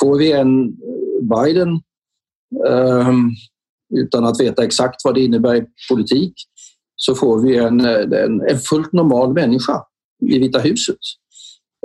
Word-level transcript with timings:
Får 0.00 0.18
vi 0.18 0.32
en 0.32 0.64
eh, 0.64 1.44
Biden 1.44 1.68
um, 2.68 3.30
utan 3.94 4.24
att 4.24 4.40
veta 4.40 4.64
exakt 4.64 5.04
vad 5.04 5.14
det 5.14 5.24
innebär 5.24 5.56
i 5.56 5.64
politik 5.90 6.34
så 6.96 7.14
får 7.14 7.40
vi 7.42 7.56
en, 7.56 7.80
eh, 7.80 8.24
en, 8.24 8.40
en 8.40 8.58
fullt 8.58 8.92
normal 8.92 9.32
människa 9.32 9.82
i 10.26 10.38
Vita 10.38 10.58
huset 10.58 10.98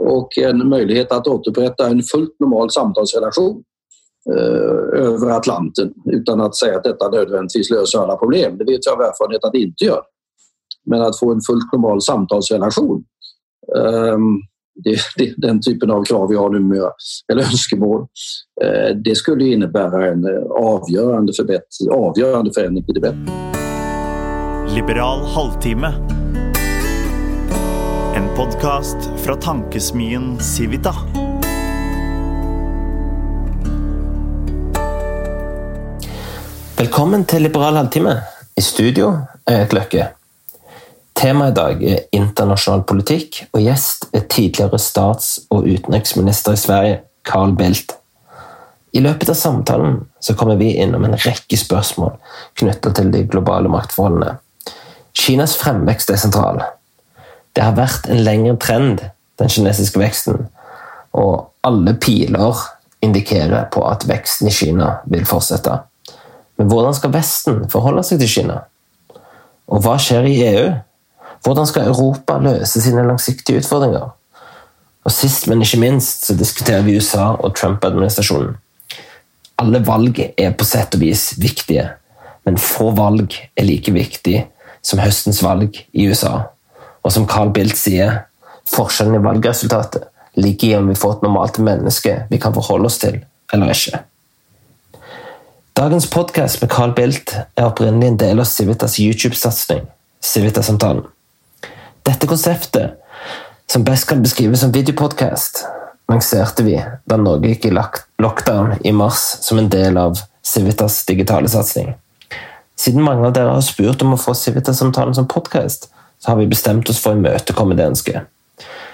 och 0.02 0.38
en 0.38 0.70
möjlighet 0.70 1.12
att 1.12 1.28
återupprätta 1.28 1.89
en 1.89 2.04
fullt 2.04 2.39
normal 2.39 2.71
samtalsrelation 2.71 3.63
eh, 4.30 5.04
över 5.04 5.30
Atlanten 5.30 5.94
utan 6.06 6.42
att 6.42 6.56
säga 6.56 6.78
att 6.78 6.84
detta 6.84 7.10
nödvändigtvis 7.10 7.70
löser 7.70 8.00
alla 8.00 8.16
problem. 8.16 8.58
Det 8.58 8.64
vet 8.64 8.86
jag 8.86 8.94
av 8.94 9.02
erfarenhet 9.02 9.44
att 9.44 9.52
det 9.52 9.60
inte 9.60 9.86
gör. 9.86 10.02
Men 10.86 11.02
att 11.02 11.20
få 11.20 11.32
en 11.32 11.42
fullt 11.42 11.74
normal 11.74 12.02
samtalsrelation 12.02 13.04
eh, 13.78 14.18
det, 14.76 14.99
det, 15.17 15.33
den 15.37 15.62
typen 15.62 15.92
av 15.92 16.03
krav 16.03 16.30
vi 16.30 16.35
har 16.35 16.49
numera, 16.49 16.91
eller 17.31 17.41
önskemål, 17.41 18.08
eh, 18.63 18.95
det 18.95 19.16
skulle 19.16 19.45
innebära 19.45 20.07
en 20.07 20.25
eh, 20.25 20.43
avgörande, 20.52 21.34
förbättring, 21.34 21.89
avgörande 21.91 22.52
förändring 22.53 22.85
till 22.85 22.93
det 22.93 22.99
bättre. 22.99 23.53
Liberal 24.75 25.25
halvtimme. 25.25 25.93
En 28.15 28.35
podcast 28.35 28.98
från 29.17 29.39
tankesmien 29.39 30.39
Civita. 30.39 30.93
Välkommen 36.77 37.26
till 37.26 37.43
Liberal 37.43 37.76
halvtimme. 37.76 38.21
I 38.55 38.62
studio 38.62 39.17
Erik 39.45 39.73
Løkke. 39.73 40.23
Temaet 41.23 41.54
i 41.54 41.55
dag 41.55 41.84
er 41.88 42.00
internasjonal 42.12 42.82
politikk, 42.84 43.45
og 43.55 43.62
gjest 43.63 44.09
er 44.12 44.26
tidligere 44.27 44.76
stats- 44.76 45.46
og 45.55 45.63
utenriksminister 45.63 46.58
i 46.58 46.59
Sverige, 46.59 46.98
Carl 47.23 47.54
Bildt. 47.55 47.94
I 48.91 48.99
løpet 48.99 49.32
av 49.32 49.38
samtalen 49.40 50.02
så 50.20 50.36
kommer 50.36 50.59
vi 50.59 50.73
innom 50.76 51.08
en 51.08 51.16
rekke 51.16 51.55
spørsmål 51.55 52.12
knyttet 52.60 52.99
til 52.99 53.15
de 53.15 53.24
globale 53.24 53.71
maktforholdene. 53.71 54.35
Kinas 55.15 55.55
fremvekst 55.63 56.12
er 56.12 56.20
sentral. 56.20 56.60
Det 57.55 57.63
har 57.63 57.80
vært 57.80 58.12
en 58.12 58.24
lengre 58.27 58.60
trend, 58.60 59.08
den 59.40 59.55
kinesiske 59.55 60.04
veksten, 60.04 60.49
og 61.15 61.54
alle 61.63 61.96
piler 62.04 62.68
indikerer 62.99 63.70
på 63.71 63.87
at 63.87 64.04
veksten 64.12 64.52
i 64.52 64.58
Kina 64.60 64.98
vil 65.08 65.24
fortsette. 65.24 65.86
Men 66.60 66.68
hvordan 66.68 67.00
skal 67.00 67.16
Vesten 67.16 67.70
forholde 67.72 68.04
seg 68.04 68.20
til 68.20 68.40
Kina? 68.42 68.66
Og 69.72 69.88
hva 69.88 69.96
skjer 69.96 70.28
i 70.28 70.42
EU? 70.56 70.74
Hvordan 71.44 71.68
skal 71.68 71.88
Europa 71.92 72.38
løse 72.40 72.82
sine 72.82 73.04
langsiktige 73.08 73.60
utfordringer? 73.60 74.14
Og 75.04 75.12
Sist, 75.12 75.48
men 75.48 75.62
ikke 75.62 75.80
minst, 75.80 76.26
så 76.26 76.36
diskuterer 76.40 76.86
vi 76.86 76.96
USA 76.98 77.34
og 77.36 77.56
Trump-administrasjonen. 77.60 78.56
Alle 79.60 79.82
valg 79.86 80.20
er 80.24 80.56
på 80.56 80.66
sett 80.66 80.96
og 80.96 81.04
vis 81.04 81.34
viktige, 81.38 81.90
men 82.48 82.58
få 82.60 82.92
valg 82.96 83.36
er 83.60 83.68
like 83.68 83.92
viktig 83.92 84.46
som 84.84 85.02
høstens 85.04 85.44
valg 85.44 85.78
i 85.92 86.08
USA. 86.08 86.48
Og 87.04 87.12
som 87.12 87.28
Carl 87.28 87.52
Bildt 87.56 87.78
sier, 87.80 88.24
forskjellen 88.72 89.20
i 89.20 89.24
valgresultatet 89.24 90.08
ligger 90.40 90.70
i 90.70 90.78
om 90.80 90.88
vi 90.90 90.98
får 90.98 91.18
et 91.18 91.26
normalt 91.28 91.60
menneske 91.60 92.16
vi 92.30 92.40
kan 92.42 92.56
forholde 92.56 92.88
oss 92.88 93.00
til, 93.04 93.20
eller 93.54 93.76
ikke. 93.76 94.00
Dagens 95.76 96.08
podkast 96.08 96.62
med 96.62 96.72
Carl 96.72 96.96
Bildt 96.96 97.36
er 97.36 97.68
opprinnelig 97.68 98.14
en 98.14 98.22
del 98.22 98.40
av 98.40 98.48
Civitas 98.48 98.96
YouTube-satsing, 99.02 99.84
Civita-samtalen. 100.24 101.04
Dette 102.04 102.28
konseptet, 102.28 103.00
som 103.72 103.84
best 103.84 104.09
kan 104.09 104.22
beskrives 104.23 104.59
som 104.59 104.72
videopodcast, 104.72 105.66
lanserte 106.12 106.64
vi 106.64 106.76
da 107.08 107.18
Norge 107.18 107.54
gikk 107.54 107.70
i 107.70 107.72
lockdown 107.72 108.73
i 108.84 108.92
mars 108.92 109.22
som 109.42 109.62
en 109.62 109.70
del 109.72 109.98
av 109.98 110.20
Civitas 110.44 111.06
digitale 111.08 111.48
satsing. 111.50 111.94
Siden 112.76 113.06
mange 113.06 113.28
av 113.28 113.34
dere 113.38 113.54
har 113.56 113.64
spurt 113.64 114.04
om 114.04 114.18
å 114.18 114.20
få 114.20 114.36
Civitas-samtalen 114.36 115.16
som 115.16 115.30
podkast, 115.31 115.88
så 116.19 116.31
har 116.31 116.41
vi 116.41 116.50
bestemt 116.52 116.90
oss 116.91 117.00
for 117.00 117.14
å 117.14 117.22
imøtekomme 117.22 117.78
det 117.80 117.88
ønsket. 117.94 118.28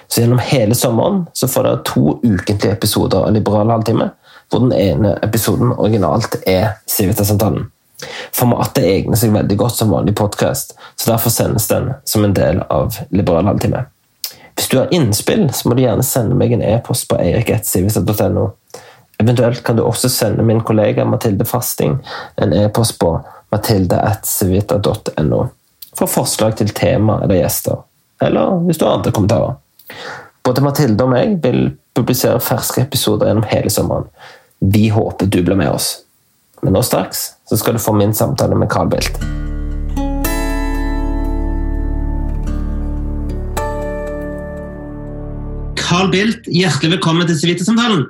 Så 0.06 0.22
gjennom 0.22 0.38
hele 0.42 0.78
sommeren 0.78 1.24
så 1.34 1.50
får 1.50 1.66
dere 1.66 1.82
to 1.90 2.16
ukentlige 2.22 2.76
episoder 2.76 3.26
av 3.26 3.34
Liberal 3.34 3.74
halvtime, 3.74 4.12
hvor 4.50 4.62
den 4.62 4.74
ene 4.78 5.16
episoden 5.26 5.74
originalt 5.74 6.38
er 6.46 6.76
Civitas-samtalen. 6.86 7.66
Formatet 8.32 8.84
egnar 8.84 9.16
sig 9.16 9.30
väldigt 9.30 9.58
gott 9.58 9.76
som 9.76 9.90
vanlig 9.90 10.16
podcast, 10.16 10.78
så 10.96 11.10
därför 11.10 11.30
sänds 11.30 11.68
den 11.68 11.92
som 12.04 12.24
en 12.24 12.34
del 12.34 12.60
av 12.60 12.94
Liberal 13.08 13.46
halvtimme. 13.46 13.84
Hvis 14.54 14.68
du 14.68 14.78
har 14.78 14.94
innspill, 14.94 15.52
så 15.52 15.68
må 15.68 15.74
du 15.74 15.82
gjerne 15.82 16.02
sende 16.02 16.34
meg 16.36 16.52
en 16.52 16.62
e-post 16.62 17.08
på 17.08 17.16
eirik.sivisa.no. 17.16 18.50
Eventuelt 19.18 19.62
kan 19.62 19.76
du 19.76 19.82
också 19.82 20.08
sende 20.08 20.42
min 20.42 20.60
kollega 20.60 21.04
Mathilde 21.04 21.44
Fasting 21.44 21.98
en 22.36 22.52
e-post 22.52 22.98
på 22.98 23.24
mathilde.civita.no 23.50 25.48
for 25.96 26.06
forslag 26.06 26.56
till 26.56 26.68
tema 26.68 27.24
eller 27.24 27.34
gjester, 27.34 27.76
eller 28.20 28.46
om 28.46 28.68
du 28.68 28.84
har 28.84 28.92
andre 28.92 29.10
kommentarer. 29.10 29.54
Både 30.42 30.60
Mathilde 30.60 31.04
och 31.04 31.18
jag 31.18 31.42
vill 31.42 31.76
publicera 31.94 32.40
färska 32.40 32.80
episoder 32.80 33.26
gjennom 33.26 33.42
hela 33.42 33.70
sommaren. 33.70 34.04
Vi 34.58 34.88
håper 34.88 35.26
du 35.26 35.42
blir 35.42 35.56
med 35.56 35.70
oss. 35.70 35.98
Men 36.60 36.72
nå 36.72 36.82
straks 36.82 37.18
så 37.50 37.56
skal 37.58 37.74
du 37.74 37.82
få 37.82 37.92
min 37.98 38.12
samtale 38.14 38.54
med 38.54 38.70
Carl 38.70 38.88
Bildt. 38.88 39.16
Carl 45.80 46.12
Bildt, 46.12 46.46
hjertelig 46.46 46.92
velkommen 46.92 47.26
til 47.26 47.40
Civita-samtalen. 47.40 48.04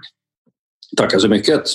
Tackar 0.98 1.22
så 1.24 1.30
mycket. 1.32 1.72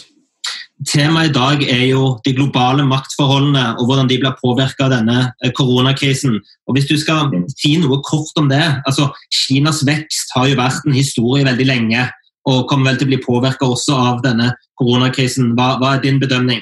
Temaet 0.92 1.32
i 1.32 1.34
dag 1.34 1.64
er 1.66 1.82
jo 1.88 2.04
de 2.28 2.36
globale 2.38 2.86
maktforholdene 2.86 3.64
og 3.80 3.88
hvordan 3.88 4.12
de 4.12 4.20
blir 4.22 4.38
påvirka 4.44 4.86
av 4.86 4.94
denne 4.94 5.18
eh, 5.42 5.50
koronakrisen. 5.58 6.38
Og 6.68 6.78
Hvis 6.78 6.86
du 6.92 7.00
skal 7.02 7.34
si 7.56 7.80
noe 7.82 7.98
kort 8.06 8.38
om 8.38 8.52
det 8.52 8.62
altså 8.86 9.10
Kinas 9.34 9.82
vekst 9.88 10.38
har 10.38 10.52
jo 10.52 10.62
vært 10.62 10.86
en 10.86 10.94
historie 10.94 11.48
veldig 11.48 11.70
lenge 11.72 12.06
og 12.46 12.68
kommer 12.70 12.94
til 12.94 13.08
å 13.08 13.16
bli 13.16 13.22
påvirka 13.26 13.66
også 13.66 13.98
av 13.98 14.22
denne 14.22 14.52
coronakrisen. 14.78 15.56
Vad, 15.56 15.80
vad 15.80 15.96
är 15.96 16.02
din 16.02 16.20
bedömning? 16.20 16.62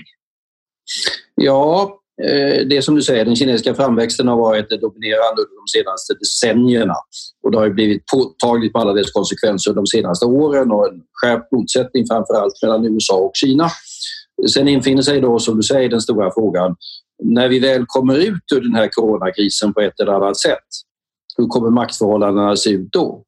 Ja, 1.35 1.99
eh, 2.23 2.67
det 2.67 2.81
som 2.81 2.95
du 2.95 3.01
säger, 3.01 3.25
den 3.25 3.35
kinesiska 3.35 3.75
framväxten 3.75 4.27
har 4.27 4.37
varit 4.37 4.69
dominerande 4.69 5.41
under 5.41 5.55
de 5.55 5.79
senaste 5.79 6.13
decennierna 6.13 6.95
och 7.43 7.51
det 7.51 7.57
har 7.57 7.69
blivit 7.69 8.05
påtagligt 8.05 8.73
med 8.73 8.81
alla 8.81 8.93
dess 8.93 9.11
konsekvenser 9.11 9.73
de 9.73 9.87
senaste 9.87 10.25
åren 10.25 10.71
och 10.71 10.87
en 10.87 11.01
skärpt 11.13 11.51
motsättning 11.51 12.07
framför 12.07 12.33
allt 12.33 12.53
mellan 12.61 12.85
USA 12.85 13.15
och 13.15 13.31
Kina. 13.33 13.69
Sen 14.53 14.67
infinner 14.67 15.01
sig 15.01 15.21
då, 15.21 15.39
som 15.39 15.57
du 15.57 15.63
säger, 15.63 15.89
den 15.89 16.01
stora 16.01 16.31
frågan 16.33 16.75
när 17.23 17.49
vi 17.49 17.59
väl 17.59 17.85
kommer 17.87 18.17
ut 18.17 18.51
ur 18.55 18.61
den 18.61 18.75
här 18.75 18.89
coronakrisen 18.91 19.73
på 19.73 19.81
ett 19.81 19.99
eller 19.99 20.11
annat 20.11 20.39
sätt, 20.39 20.67
hur 21.37 21.47
kommer 21.47 21.69
maktförhållandena 21.69 22.55
se 22.55 22.69
ut 22.69 22.91
då? 22.91 23.23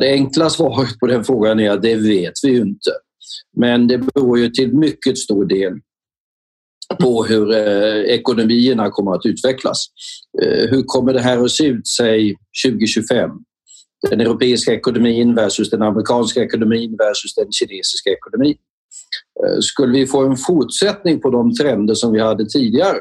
Det 0.00 0.12
enkla 0.12 0.50
svaret 0.50 0.98
på 1.00 1.06
den 1.06 1.24
frågan 1.24 1.60
är 1.60 1.70
att 1.70 1.82
det 1.82 1.94
vet 1.94 2.32
vi 2.42 2.48
ju 2.50 2.60
inte. 2.60 2.90
Men 3.56 3.88
det 3.88 3.98
beror 3.98 4.38
ju 4.38 4.48
till 4.48 4.74
mycket 4.74 5.18
stor 5.18 5.44
del 5.44 5.72
på 6.98 7.24
hur 7.24 7.52
eh, 7.52 8.14
ekonomierna 8.14 8.90
kommer 8.90 9.12
att 9.12 9.26
utvecklas. 9.26 9.86
Eh, 10.42 10.70
hur 10.70 10.82
kommer 10.82 11.12
det 11.12 11.20
här 11.20 11.44
att 11.44 11.50
se 11.50 11.66
ut, 11.66 11.88
säg 11.88 12.36
2025? 12.66 13.30
Den 14.10 14.20
europeiska 14.20 14.72
ekonomin 14.72 15.34
versus 15.34 15.70
den 15.70 15.82
amerikanska 15.82 16.42
ekonomin 16.42 16.96
versus 16.98 17.34
den 17.34 17.52
kinesiska 17.52 18.10
ekonomin. 18.10 18.56
Eh, 19.44 19.58
skulle 19.60 19.98
vi 19.98 20.06
få 20.06 20.24
en 20.24 20.36
fortsättning 20.36 21.20
på 21.20 21.30
de 21.30 21.54
trender 21.54 21.94
som 21.94 22.12
vi 22.12 22.20
hade 22.20 22.46
tidigare 22.46 22.96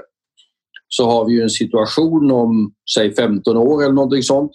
så 0.88 1.06
har 1.06 1.26
vi 1.26 1.34
ju 1.34 1.42
en 1.42 1.50
situation 1.50 2.32
om 2.32 2.74
säg 2.96 3.16
15 3.16 3.58
år 3.58 3.84
eller 3.84 3.94
någonting 3.94 4.24
sånt 4.24 4.52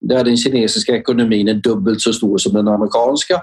där 0.00 0.24
den 0.24 0.36
kinesiska 0.36 0.96
ekonomin 0.96 1.48
är 1.48 1.54
dubbelt 1.54 2.00
så 2.00 2.12
stor 2.12 2.38
som 2.38 2.52
den 2.52 2.68
amerikanska 2.68 3.42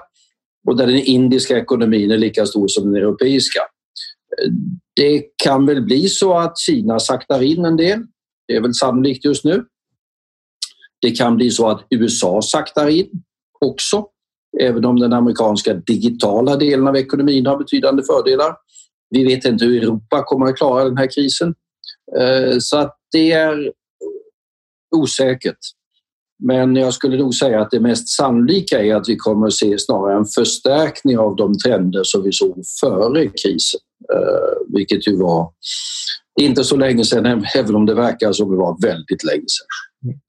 och 0.66 0.76
där 0.76 0.86
den 0.86 0.96
indiska 0.96 1.58
ekonomin 1.58 2.10
är 2.10 2.18
lika 2.18 2.46
stor 2.46 2.68
som 2.68 2.84
den 2.84 3.02
europeiska. 3.02 3.60
Det 4.96 5.24
kan 5.44 5.66
väl 5.66 5.82
bli 5.82 6.08
så 6.08 6.38
att 6.38 6.58
Kina 6.58 6.98
saktar 6.98 7.42
in 7.42 7.64
en 7.64 7.76
del. 7.76 8.02
Det 8.48 8.56
är 8.56 8.60
väl 8.60 8.74
sannolikt 8.74 9.24
just 9.24 9.44
nu. 9.44 9.64
Det 11.00 11.10
kan 11.10 11.36
bli 11.36 11.50
så 11.50 11.68
att 11.68 11.86
USA 11.90 12.42
saktar 12.42 12.88
in 12.88 13.10
också, 13.60 14.06
även 14.60 14.84
om 14.84 15.00
den 15.00 15.12
amerikanska 15.12 15.74
digitala 15.74 16.56
delen 16.56 16.88
av 16.88 16.96
ekonomin 16.96 17.46
har 17.46 17.58
betydande 17.58 18.02
fördelar. 18.02 18.56
Vi 19.10 19.24
vet 19.24 19.44
inte 19.44 19.64
hur 19.64 19.82
Europa 19.82 20.22
kommer 20.26 20.46
att 20.46 20.56
klara 20.56 20.84
den 20.84 20.96
här 20.96 21.08
krisen. 21.14 21.54
Eh, 22.18 22.58
så 22.58 22.76
att 22.76 22.96
det 23.12 23.32
är 23.32 23.72
osäkert. 24.96 25.58
Men 26.44 26.76
jag 26.76 26.94
skulle 26.94 27.16
nog 27.16 27.34
säga 27.34 27.60
att 27.60 27.70
det 27.70 27.80
mest 27.80 28.08
sannolika 28.08 28.82
är 28.82 28.94
att 28.94 29.08
vi 29.08 29.16
kommer 29.16 29.46
att 29.46 29.52
se 29.52 29.78
snarare 29.78 30.16
en 30.18 30.24
förstärkning 30.24 31.18
av 31.18 31.36
de 31.36 31.58
trender 31.58 32.02
som 32.04 32.22
vi 32.22 32.32
såg 32.32 32.62
före 32.80 33.26
krisen, 33.26 33.80
vilket 34.74 35.08
ju 35.08 35.16
var 35.16 35.50
inte 36.40 36.64
så 36.64 36.76
länge 36.76 37.04
sedan, 37.04 37.46
även 37.54 37.74
om 37.74 37.86
det 37.86 37.94
verkar 37.94 38.32
som 38.32 38.50
det 38.50 38.56
var 38.56 38.82
väldigt 38.82 39.24
länge 39.24 39.44
sedan. 39.48 40.20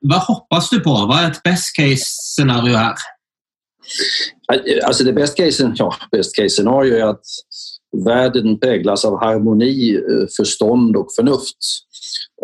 Vad 0.00 0.20
hoppas 0.20 0.70
du 0.70 0.80
på? 0.80 0.90
Vad 0.90 1.24
är 1.24 1.30
ett 1.30 1.42
best 1.42 1.76
case 1.76 2.04
scenario 2.36 2.74
här? 2.74 2.94
Alltså 4.84 5.04
det 5.04 5.12
best 5.12 5.36
case, 5.36 5.72
ja, 5.76 5.94
best 6.10 6.36
case 6.36 6.50
scenario 6.50 6.94
är 6.94 7.04
att 7.04 7.24
världen 8.04 8.60
präglas 8.60 9.04
av 9.04 9.20
harmoni, 9.20 9.96
eh, 9.96 10.26
förstånd 10.36 10.96
och 10.96 11.06
förnuft. 11.16 11.56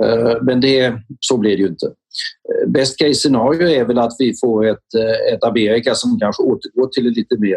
Eh, 0.03 0.43
men 0.43 0.61
det, 0.61 0.95
så 1.21 1.37
blir 1.37 1.57
det 1.57 1.63
ju 1.63 1.69
inte. 1.69 1.87
Eh, 1.87 2.71
best 2.71 2.99
case 2.99 3.15
scenario 3.15 3.69
är 3.69 3.85
väl 3.85 3.99
att 3.99 4.17
vi 4.19 4.35
får 4.41 4.67
ett, 4.67 4.95
ett 5.33 5.45
Amerika 5.45 5.95
som 5.95 6.19
kanske 6.21 6.43
återgår 6.43 6.87
till 6.87 7.07
en 7.07 7.13
lite 7.13 7.39
mer 7.39 7.57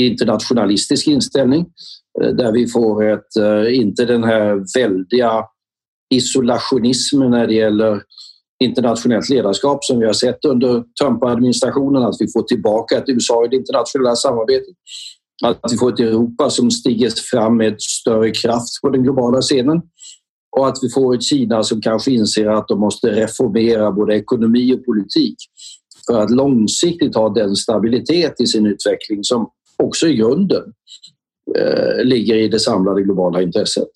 internationalistisk 0.00 1.06
inställning 1.06 1.66
eh, 2.22 2.28
där 2.28 2.52
vi 2.52 2.66
får 2.66 3.04
ett, 3.04 3.36
eh, 3.36 3.76
inte 3.76 4.04
den 4.04 4.24
här 4.24 4.78
väldiga 4.78 5.44
isolationismen 6.14 7.30
när 7.30 7.46
det 7.46 7.54
gäller 7.54 8.02
internationellt 8.64 9.28
ledarskap 9.28 9.84
som 9.84 9.98
vi 9.98 10.06
har 10.06 10.12
sett 10.12 10.44
under 10.44 10.84
Trump-administrationen, 11.02 12.02
att 12.02 12.16
vi 12.20 12.28
får 12.32 12.42
tillbaka 12.42 12.98
ett 12.98 13.08
USA 13.08 13.44
i 13.44 13.48
det 13.48 13.56
internationella 13.56 14.16
samarbetet. 14.16 14.74
Att 15.44 15.72
vi 15.72 15.76
får 15.76 15.92
ett 15.92 16.00
Europa 16.00 16.50
som 16.50 16.70
stiger 16.70 17.10
fram 17.30 17.56
med 17.56 17.74
större 17.78 18.30
kraft 18.30 18.80
på 18.82 18.90
den 18.90 19.02
globala 19.02 19.40
scenen 19.40 19.82
och 20.56 20.68
att 20.68 20.78
vi 20.82 20.90
får 20.90 21.14
ett 21.14 21.22
Kina 21.22 21.62
som 21.62 21.80
kanske 21.80 22.10
inser 22.10 22.46
att 22.46 22.68
de 22.68 22.80
måste 22.80 23.10
reformera 23.10 23.92
både 23.92 24.16
ekonomi 24.16 24.74
och 24.74 24.84
politik 24.84 25.36
för 26.06 26.20
att 26.20 26.30
långsiktigt 26.30 27.14
ha 27.14 27.28
den 27.28 27.56
stabilitet 27.56 28.40
i 28.40 28.46
sin 28.46 28.66
utveckling 28.66 29.24
som 29.24 29.50
också 29.82 30.08
i 30.08 30.16
grunden 30.16 30.62
eh, 31.58 32.04
ligger 32.04 32.34
i 32.34 32.48
det 32.48 32.60
samlade 32.60 33.02
globala 33.02 33.42
intresset. 33.42 33.88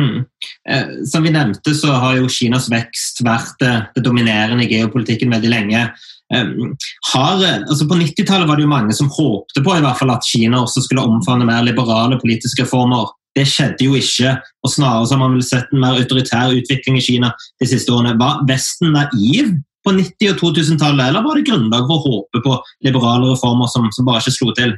Mm. 0.00 0.24
Eh, 0.68 1.04
som 1.04 1.22
vi 1.22 1.30
nämnde 1.30 1.74
så 1.74 1.88
har 1.88 2.16
ju 2.16 2.28
Kinas 2.28 2.70
växt 2.70 3.20
varit 3.20 3.62
eh, 3.62 3.80
det 3.94 4.00
dominerande 4.00 4.64
i 4.64 4.74
geopolitiken 4.74 5.30
väldigt 5.30 5.50
länge. 5.50 5.90
Ehm, 6.34 6.76
har, 7.14 7.44
eh, 7.44 7.60
alltså 7.68 7.88
på 7.88 7.94
90-talet 7.94 8.48
var 8.48 8.56
det 8.56 8.62
ju 8.62 8.68
många 8.68 8.92
som 8.92 9.10
hoppade 9.10 9.64
på 9.64 9.76
i 9.76 9.80
hvert 9.80 9.98
fall 9.98 10.10
att 10.10 10.24
Kina 10.24 10.62
också 10.62 10.80
skulle 10.80 11.00
omfamna 11.00 11.44
mer 11.44 11.62
liberala 11.62 12.16
politiska 12.16 12.62
reformer. 12.62 13.06
Det 13.34 13.46
skedde 13.46 13.84
ju 13.84 13.96
inte 13.96 14.42
och 14.62 14.72
snarare 14.72 15.06
så 15.06 15.14
har 15.14 15.18
man 15.18 15.32
väl 15.32 15.42
sett 15.42 15.72
en 15.72 15.80
mer 15.80 15.92
auktoritär 15.92 16.52
utveckling 16.52 16.96
i 16.96 17.00
Kina 17.00 17.34
de 17.60 17.66
senaste 17.66 17.92
åren. 17.92 18.18
Var 18.18 18.48
västen 18.48 18.92
naiv 18.92 19.46
på 19.84 19.90
90- 19.90 20.30
och 20.30 20.56
2000-talet? 20.56 21.08
eller 21.08 21.22
var 21.22 21.36
det 21.36 21.42
grundlag 21.42 21.78
för 21.78 21.94
att 21.94 22.04
hoppa 22.04 22.40
på 22.40 22.62
liberala 22.84 23.26
reformer 23.26 23.66
som, 23.66 23.88
som 23.90 24.04
bara 24.04 24.20
inte 24.20 24.30
slog 24.30 24.54
till? 24.54 24.74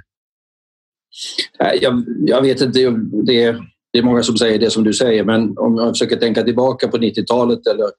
Jag, 1.80 2.04
jag 2.26 2.42
vet 2.42 2.60
inte, 2.60 2.80
det, 3.24 3.56
det 3.92 3.98
är 3.98 4.02
många 4.02 4.22
som 4.22 4.36
säger 4.36 4.58
det 4.58 4.70
som 4.70 4.84
du 4.84 4.92
säger, 4.92 5.24
men 5.24 5.58
om 5.58 5.76
jag 5.76 5.88
försöker 5.88 6.16
tänka 6.16 6.42
tillbaka 6.42 6.88
på 6.88 6.96
90-talet 6.96 7.66
eller 7.66 7.90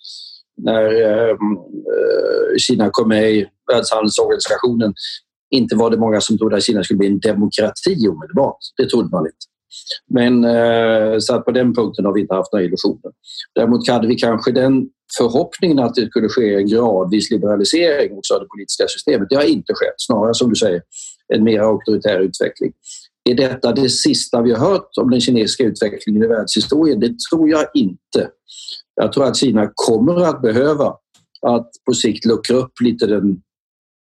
när 0.57 0.86
ehm, 0.86 1.57
eh, 1.94 2.57
Kina 2.57 2.89
kom 2.92 3.07
med 3.07 3.31
i 3.31 3.48
Världshandelsorganisationen 3.71 4.94
inte 5.50 5.75
var 5.75 5.89
det 5.89 5.98
många 5.98 6.21
som 6.21 6.38
trodde 6.38 6.56
att 6.56 6.63
Kina 6.63 6.83
skulle 6.83 6.98
bli 6.98 7.07
en 7.07 7.19
demokrati 7.19 8.07
omedelbart. 8.10 8.57
Det 8.77 8.89
trodde 8.89 9.10
man 9.10 9.25
inte. 9.25 9.45
Men 10.09 10.44
eh, 10.44 11.19
så 11.19 11.36
att 11.36 11.45
på 11.45 11.51
den 11.51 11.74
punkten 11.74 12.06
har 12.06 12.13
vi 12.13 12.21
inte 12.21 12.33
haft 12.33 12.54
några 12.54 12.66
illusioner. 12.66 13.12
Däremot 13.56 13.88
hade 13.88 14.07
vi 14.07 14.16
kanske 14.16 14.51
den 14.51 14.89
förhoppningen 15.18 15.80
att 15.80 15.95
det 15.95 16.09
skulle 16.09 16.30
ske 16.30 16.56
en 16.56 16.68
gradvis 16.68 17.31
liberalisering 17.31 18.18
också 18.18 18.33
av 18.33 18.39
det 18.39 18.48
politiska 18.48 18.88
systemet. 18.88 19.30
Det 19.30 19.36
har 19.36 19.44
inte 19.44 19.74
skett, 19.74 19.95
snarare 19.98 20.33
som 20.33 20.50
du 20.50 20.56
säger 20.56 20.81
en 21.33 21.44
mer 21.44 21.59
auktoritär 21.59 22.19
utveckling. 22.19 22.71
Är 23.29 23.35
detta 23.35 23.71
det 23.71 23.89
sista 23.89 24.41
vi 24.41 24.51
har 24.51 24.69
hört 24.69 24.89
om 25.01 25.09
den 25.09 25.21
kinesiska 25.21 25.63
utvecklingen 25.63 26.23
i 26.23 26.27
världshistorien? 26.27 26.99
Det 26.99 27.15
tror 27.29 27.49
jag 27.49 27.65
inte. 27.73 28.29
Jag 28.95 29.13
tror 29.13 29.25
att 29.25 29.37
Kina 29.37 29.71
kommer 29.75 30.23
att 30.23 30.41
behöva 30.41 30.95
att 31.47 31.69
på 31.85 31.93
sikt 31.93 32.25
luckra 32.25 32.57
upp 32.57 32.71
lite 32.83 33.07
den 33.07 33.41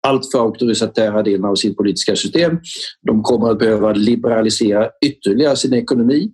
alltför 0.06 0.38
auktoritära 0.38 1.22
delen 1.22 1.44
av 1.44 1.54
sitt 1.54 1.76
politiska 1.76 2.16
system. 2.16 2.58
De 3.02 3.22
kommer 3.22 3.50
att 3.50 3.58
behöva 3.58 3.92
liberalisera 3.92 4.88
ytterligare 5.06 5.56
sin 5.56 5.74
ekonomi. 5.74 6.32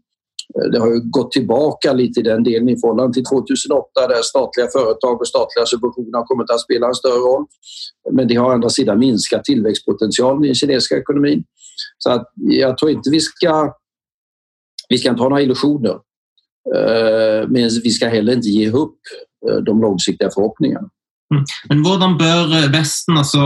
Det 0.73 0.79
har 0.79 0.87
ju 0.87 1.00
gått 1.11 1.32
tillbaka 1.32 1.93
lite 1.93 2.20
i 2.20 2.23
den 2.23 2.43
delen 2.44 2.69
i 2.69 2.81
förhållande 2.81 3.14
till 3.14 3.25
2008 3.25 4.06
där 4.08 4.23
statliga 4.23 4.67
företag 4.73 5.20
och 5.20 5.29
statliga 5.29 5.67
subventioner 5.67 6.19
har 6.19 6.25
kommit 6.25 6.50
att 6.50 6.61
spela 6.61 6.87
en 6.87 6.94
större 6.94 7.19
roll. 7.19 7.44
Men 8.12 8.29
det 8.29 8.35
har 8.35 8.49
å 8.50 8.53
andra 8.53 8.69
sidan 8.69 8.99
minskat 8.99 9.44
tillväxtpotentialen 9.44 10.44
i 10.44 10.47
den 10.47 10.55
kinesiska 10.55 10.97
ekonomin. 10.99 11.44
Så 11.99 12.11
att 12.11 12.32
jag 12.35 12.79
tror 12.79 12.91
inte 12.91 13.11
vi 13.11 13.20
ska, 13.20 13.75
vi 14.88 14.99
ska 14.99 15.11
inte 15.11 15.23
ha 15.23 15.29
några 15.29 15.43
illusioner. 15.43 15.99
Eh, 16.75 17.49
men 17.49 17.70
vi 17.85 17.91
ska 17.91 18.08
heller 18.08 18.32
inte 18.32 18.49
ge 18.49 18.70
upp 18.70 18.99
eh, 19.50 19.56
de 19.56 19.81
långsiktiga 19.81 20.31
förhoppningarna. 20.35 20.88
Mm. 21.35 21.44
Men 21.69 21.85
hur 21.85 22.19
bör 22.19 22.64
eh, 22.64 22.70
Västen, 22.70 23.17
alltså 23.17 23.38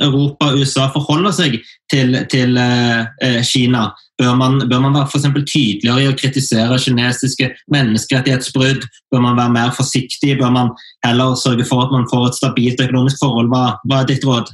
Europa, 0.00 0.52
USA 0.56 0.90
förhåller 0.92 1.30
sig 1.30 1.62
till, 1.92 2.26
till 2.28 2.56
eh, 2.56 3.00
eh, 3.00 3.42
Kina? 3.42 3.92
Bör 4.22 4.34
man, 4.34 4.68
bör 4.68 4.80
man 4.80 4.92
vara 4.92 5.06
för 5.06 5.18
exempel 5.18 5.44
tydligare 5.54 6.02
i 6.02 6.06
att 6.06 6.18
kritisera 6.18 6.78
kinesiska 6.78 7.50
människorättighetsbrott? 7.66 8.78
Bör 9.10 9.20
man 9.20 9.36
vara 9.36 9.48
mer 9.48 9.70
försiktig? 9.70 10.38
Bör 10.38 10.50
man 10.50 10.76
heller 11.06 11.34
sörja 11.34 11.64
för 11.64 11.82
att 11.82 11.92
man 11.92 12.08
får 12.10 12.26
ett 12.26 12.34
stabilt 12.34 12.80
ekonomiskt 12.80 13.18
förhållande? 13.18 13.56
Vad, 13.56 13.78
vad 13.84 13.98
är 13.98 14.06
ditt 14.06 14.24
råd? 14.24 14.48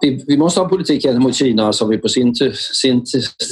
Vi, 0.00 0.24
vi, 0.26 0.36
måste 0.36 0.60
ha 0.60 0.64
en 0.64 0.70
politik 0.70 1.02
gentemot 1.02 1.34
Kina 1.34 1.72
som 1.72 1.88
vi 1.88 1.98
på 1.98 2.08
sin, 2.08 2.34
sin 2.82 3.04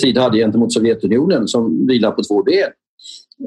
tid 0.02 0.19
hade 0.19 0.38
gentemot 0.38 0.73
Sovjetunionen 0.73 1.49
som 1.49 1.87
vilar 1.87 2.11
på 2.11 2.23
två 2.23 2.43
ben. 2.43 2.70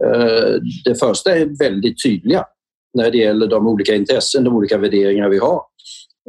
Eh, 0.06 0.62
det 0.86 0.96
första 0.96 1.36
är 1.36 1.60
väldigt 1.60 2.04
tydliga 2.04 2.44
när 2.94 3.12
det 3.12 3.18
gäller 3.18 3.48
de 3.48 3.68
olika 3.68 3.96
intressen, 3.96 4.44
de 4.44 4.56
olika 4.56 4.78
värderingar 4.78 5.30
vi 5.30 5.38
har. 5.38 5.62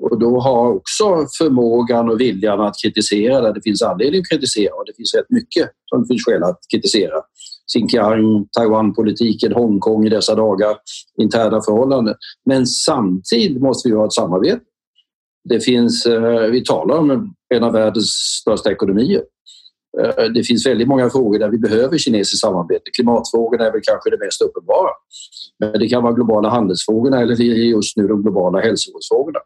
Och 0.02 0.18
då 0.18 0.40
har 0.40 0.72
också 0.72 1.04
förmågan 1.38 2.10
och 2.10 2.20
viljan 2.20 2.60
att 2.60 2.74
kritisera 2.82 3.40
där 3.40 3.52
det 3.52 3.62
finns 3.62 3.82
anledning 3.82 4.20
att 4.20 4.28
kritisera 4.28 4.74
och 4.74 4.84
det 4.86 4.92
finns 4.96 5.14
rätt 5.14 5.30
mycket 5.30 5.70
som 5.86 6.02
det 6.02 6.06
finns 6.08 6.24
skäl 6.24 6.42
att 6.42 6.60
kritisera. 6.72 7.16
Xinjiang, 7.72 8.46
Taiwan-politiken, 8.58 9.52
Hongkong 9.52 10.06
i 10.06 10.10
dessa 10.10 10.34
dagar, 10.34 10.76
interna 11.20 11.60
förhållanden. 11.62 12.14
Men 12.46 12.66
samtidigt 12.66 13.62
måste 13.62 13.88
vi 13.88 13.94
ha 13.94 14.04
ett 14.04 14.12
samarbete. 14.12 14.60
Det 15.48 15.60
finns, 15.60 16.06
eh, 16.06 16.50
vi 16.50 16.64
talar 16.64 16.98
om 16.98 17.34
en 17.54 17.64
av 17.64 17.72
världens 17.72 18.10
största 18.40 18.72
ekonomier. 18.72 19.22
Eh, 20.00 20.24
det 20.34 20.42
finns 20.42 20.66
väldigt 20.66 20.88
många 20.88 21.10
frågor 21.10 21.38
där 21.38 21.48
vi 21.48 21.58
behöver 21.58 21.98
kinesiskt 21.98 22.40
samarbete. 22.40 22.90
Klimatfrågorna 22.96 23.66
är 23.66 23.72
väl 23.72 23.80
kanske 23.84 24.10
det 24.10 24.24
mest 24.24 24.42
uppenbara. 24.42 24.90
Men 25.58 25.72
det 25.72 25.88
kan 25.88 26.02
vara 26.02 26.12
globala 26.12 26.48
handelsfrågorna 26.48 27.20
eller 27.20 27.34
just 27.34 27.96
nu 27.96 28.08
de 28.08 28.22
globala 28.22 28.60
hälsovårdsfrågorna. 28.60 29.38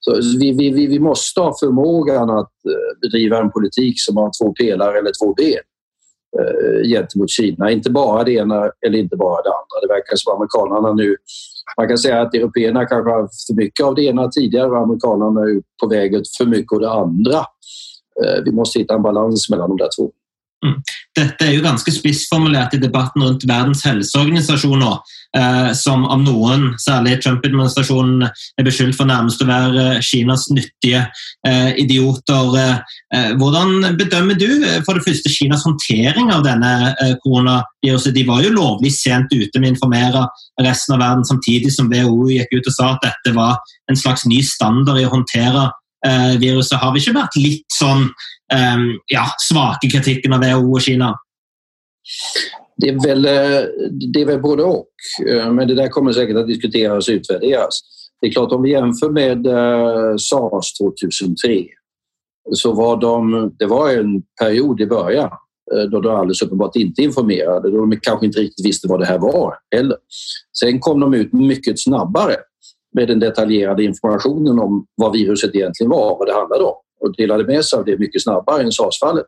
Så 0.00 0.14
vi, 0.38 0.52
vi, 0.52 0.86
vi 0.86 0.98
måste 0.98 1.40
ha 1.40 1.54
förmågan 1.60 2.30
att 2.30 2.52
eh, 2.68 3.00
bedriva 3.00 3.38
en 3.38 3.50
politik 3.50 3.94
som 3.96 4.16
har 4.16 4.30
två 4.42 4.52
pelare 4.52 4.98
eller 4.98 5.12
två 5.22 5.34
ben 5.34 5.64
eh, 6.40 6.88
gentemot 6.88 7.30
Kina. 7.30 7.70
Inte 7.70 7.90
bara 7.90 8.24
det 8.24 8.32
ena 8.32 8.70
eller 8.86 8.98
inte 8.98 9.16
bara 9.16 9.42
det 9.42 9.48
andra. 9.48 9.76
Det 9.82 9.94
verkar 9.94 10.16
som 10.16 10.36
amerikanerna 10.36 10.92
nu... 10.92 11.16
Man 11.76 11.88
kan 11.88 11.98
säga 11.98 12.20
att 12.20 12.34
européerna 12.34 12.86
kanske 12.86 13.10
har 13.10 13.28
för 13.46 13.54
mycket 13.54 13.86
av 13.86 13.94
det 13.94 14.02
ena 14.02 14.28
tidigare 14.28 14.70
och 14.70 14.78
amerikanerna 14.78 15.40
är 15.40 15.62
på 15.82 15.88
väg 15.88 16.22
för 16.38 16.44
mycket 16.44 16.72
av 16.72 16.80
det 16.80 16.90
andra. 16.90 17.44
Eh, 18.24 18.42
vi 18.44 18.52
måste 18.52 18.78
hitta 18.78 18.94
en 18.94 19.02
balans 19.02 19.50
mellan 19.50 19.68
de 19.68 19.76
där 19.76 19.88
två. 19.98 20.10
Mm. 20.66 20.80
Detta 21.14 21.46
är 21.46 21.52
ju 21.52 21.60
ganska 21.60 21.90
spissformulerat 21.90 22.74
i 22.74 22.76
debatten 22.76 23.22
runt 23.22 23.44
Världens 23.44 23.84
hälsoorganisation 23.84 24.78
nå, 24.78 25.02
eh, 25.36 25.72
som 25.72 26.04
av 26.04 26.22
någon, 26.22 26.78
särskilt 26.78 27.22
Trump-administrationen 27.22 28.28
är 28.56 28.64
beskyldt 28.64 28.96
för 28.96 29.04
närmast 29.04 29.42
att 29.42 29.48
vara 29.48 29.94
eh, 29.94 30.00
Kinas 30.00 30.50
nyttiga 30.50 31.06
eh, 31.48 31.76
idioter. 31.76 32.56
Eh, 32.56 32.76
eh 33.14 33.92
bedömer 33.96 34.34
du 34.34 34.64
för 34.86 34.94
det 34.94 35.00
första 35.00 35.30
Kinas 35.30 35.64
hantering 35.64 36.32
av 36.32 36.42
denna 36.42 36.88
eh, 36.88 37.16
coronaviruset? 37.18 38.14
De 38.14 38.24
var 38.24 38.42
ju 38.42 38.50
lovligt 38.50 39.00
sent 39.00 39.26
ute 39.32 39.60
med 39.60 39.66
att 39.66 39.74
informera 39.74 40.28
resten 40.62 40.92
av 40.92 40.98
världen 40.98 41.24
samtidigt 41.24 41.76
som 41.76 41.90
WHO 41.90 42.30
gick 42.30 42.52
ut 42.52 42.66
och 42.66 42.74
sa 42.74 42.90
att 42.90 43.02
detta 43.02 43.36
var 43.36 43.56
en 43.90 43.96
slags 43.96 44.24
ny 44.24 44.42
standard 44.42 44.98
i 44.98 45.04
att 45.04 45.10
hantera 45.10 45.70
Eh, 46.06 46.38
viruset. 46.40 46.78
Har 46.78 46.92
vi 46.94 47.02
ikke 47.02 47.16
vært 47.16 47.38
litt 47.40 47.74
sånn 47.74 48.04
eh, 48.54 48.82
ja, 49.10 49.24
svake 49.48 49.90
kritikken 49.90 50.36
av 50.36 50.44
WHO 50.44 50.76
och 50.76 50.84
Kina? 50.86 51.14
Det 52.76 52.88
är, 52.88 53.00
väl, 53.02 53.24
eh, 53.26 53.64
det 54.12 54.20
är 54.20 54.26
väl 54.26 54.42
både 54.42 54.62
och, 54.62 54.94
eh, 55.26 55.52
men 55.52 55.68
det 55.68 55.74
där 55.74 55.88
kommer 55.88 56.12
säkert 56.12 56.36
att 56.36 56.46
diskuteras 56.46 57.08
och 57.08 57.12
utvärderas. 57.12 57.80
Det 58.20 58.26
är 58.26 58.32
klart, 58.32 58.52
om 58.52 58.62
vi 58.62 58.70
jämför 58.70 59.10
med 59.10 59.46
sars 60.20 60.72
2003 60.72 61.64
så 62.52 62.72
var 62.72 62.96
de, 62.96 63.52
det 63.58 63.66
var 63.66 63.90
en 63.90 64.22
period 64.40 64.80
i 64.80 64.86
början 64.86 65.30
då 65.90 66.00
de 66.00 66.16
alldeles 66.16 66.42
uppenbart 66.42 66.76
inte 66.76 67.02
informerade, 67.02 67.70
då 67.70 67.76
de 67.76 68.00
kanske 68.02 68.26
inte 68.26 68.40
riktigt 68.40 68.66
visste 68.66 68.88
vad 68.88 69.00
det 69.00 69.06
här 69.06 69.18
var 69.18 69.54
heller. 69.74 69.96
Sen 70.60 70.80
kom 70.80 71.00
de 71.00 71.14
ut 71.14 71.32
mycket 71.32 71.80
snabbare 71.80 72.36
med 72.94 73.08
den 73.08 73.18
detaljerade 73.18 73.84
informationen 73.84 74.58
om 74.58 74.86
vad 74.94 75.12
viruset 75.12 75.54
egentligen 75.54 75.90
var, 75.90 76.18
vad 76.18 76.28
det 76.28 76.34
handlade 76.34 76.64
om 76.64 76.74
och 77.00 77.16
delade 77.16 77.44
med 77.44 77.64
sig 77.64 77.78
av 77.78 77.84
det 77.84 77.98
mycket 77.98 78.22
snabbare 78.22 78.62
än 78.62 78.72
SARS-fallet. 78.72 79.26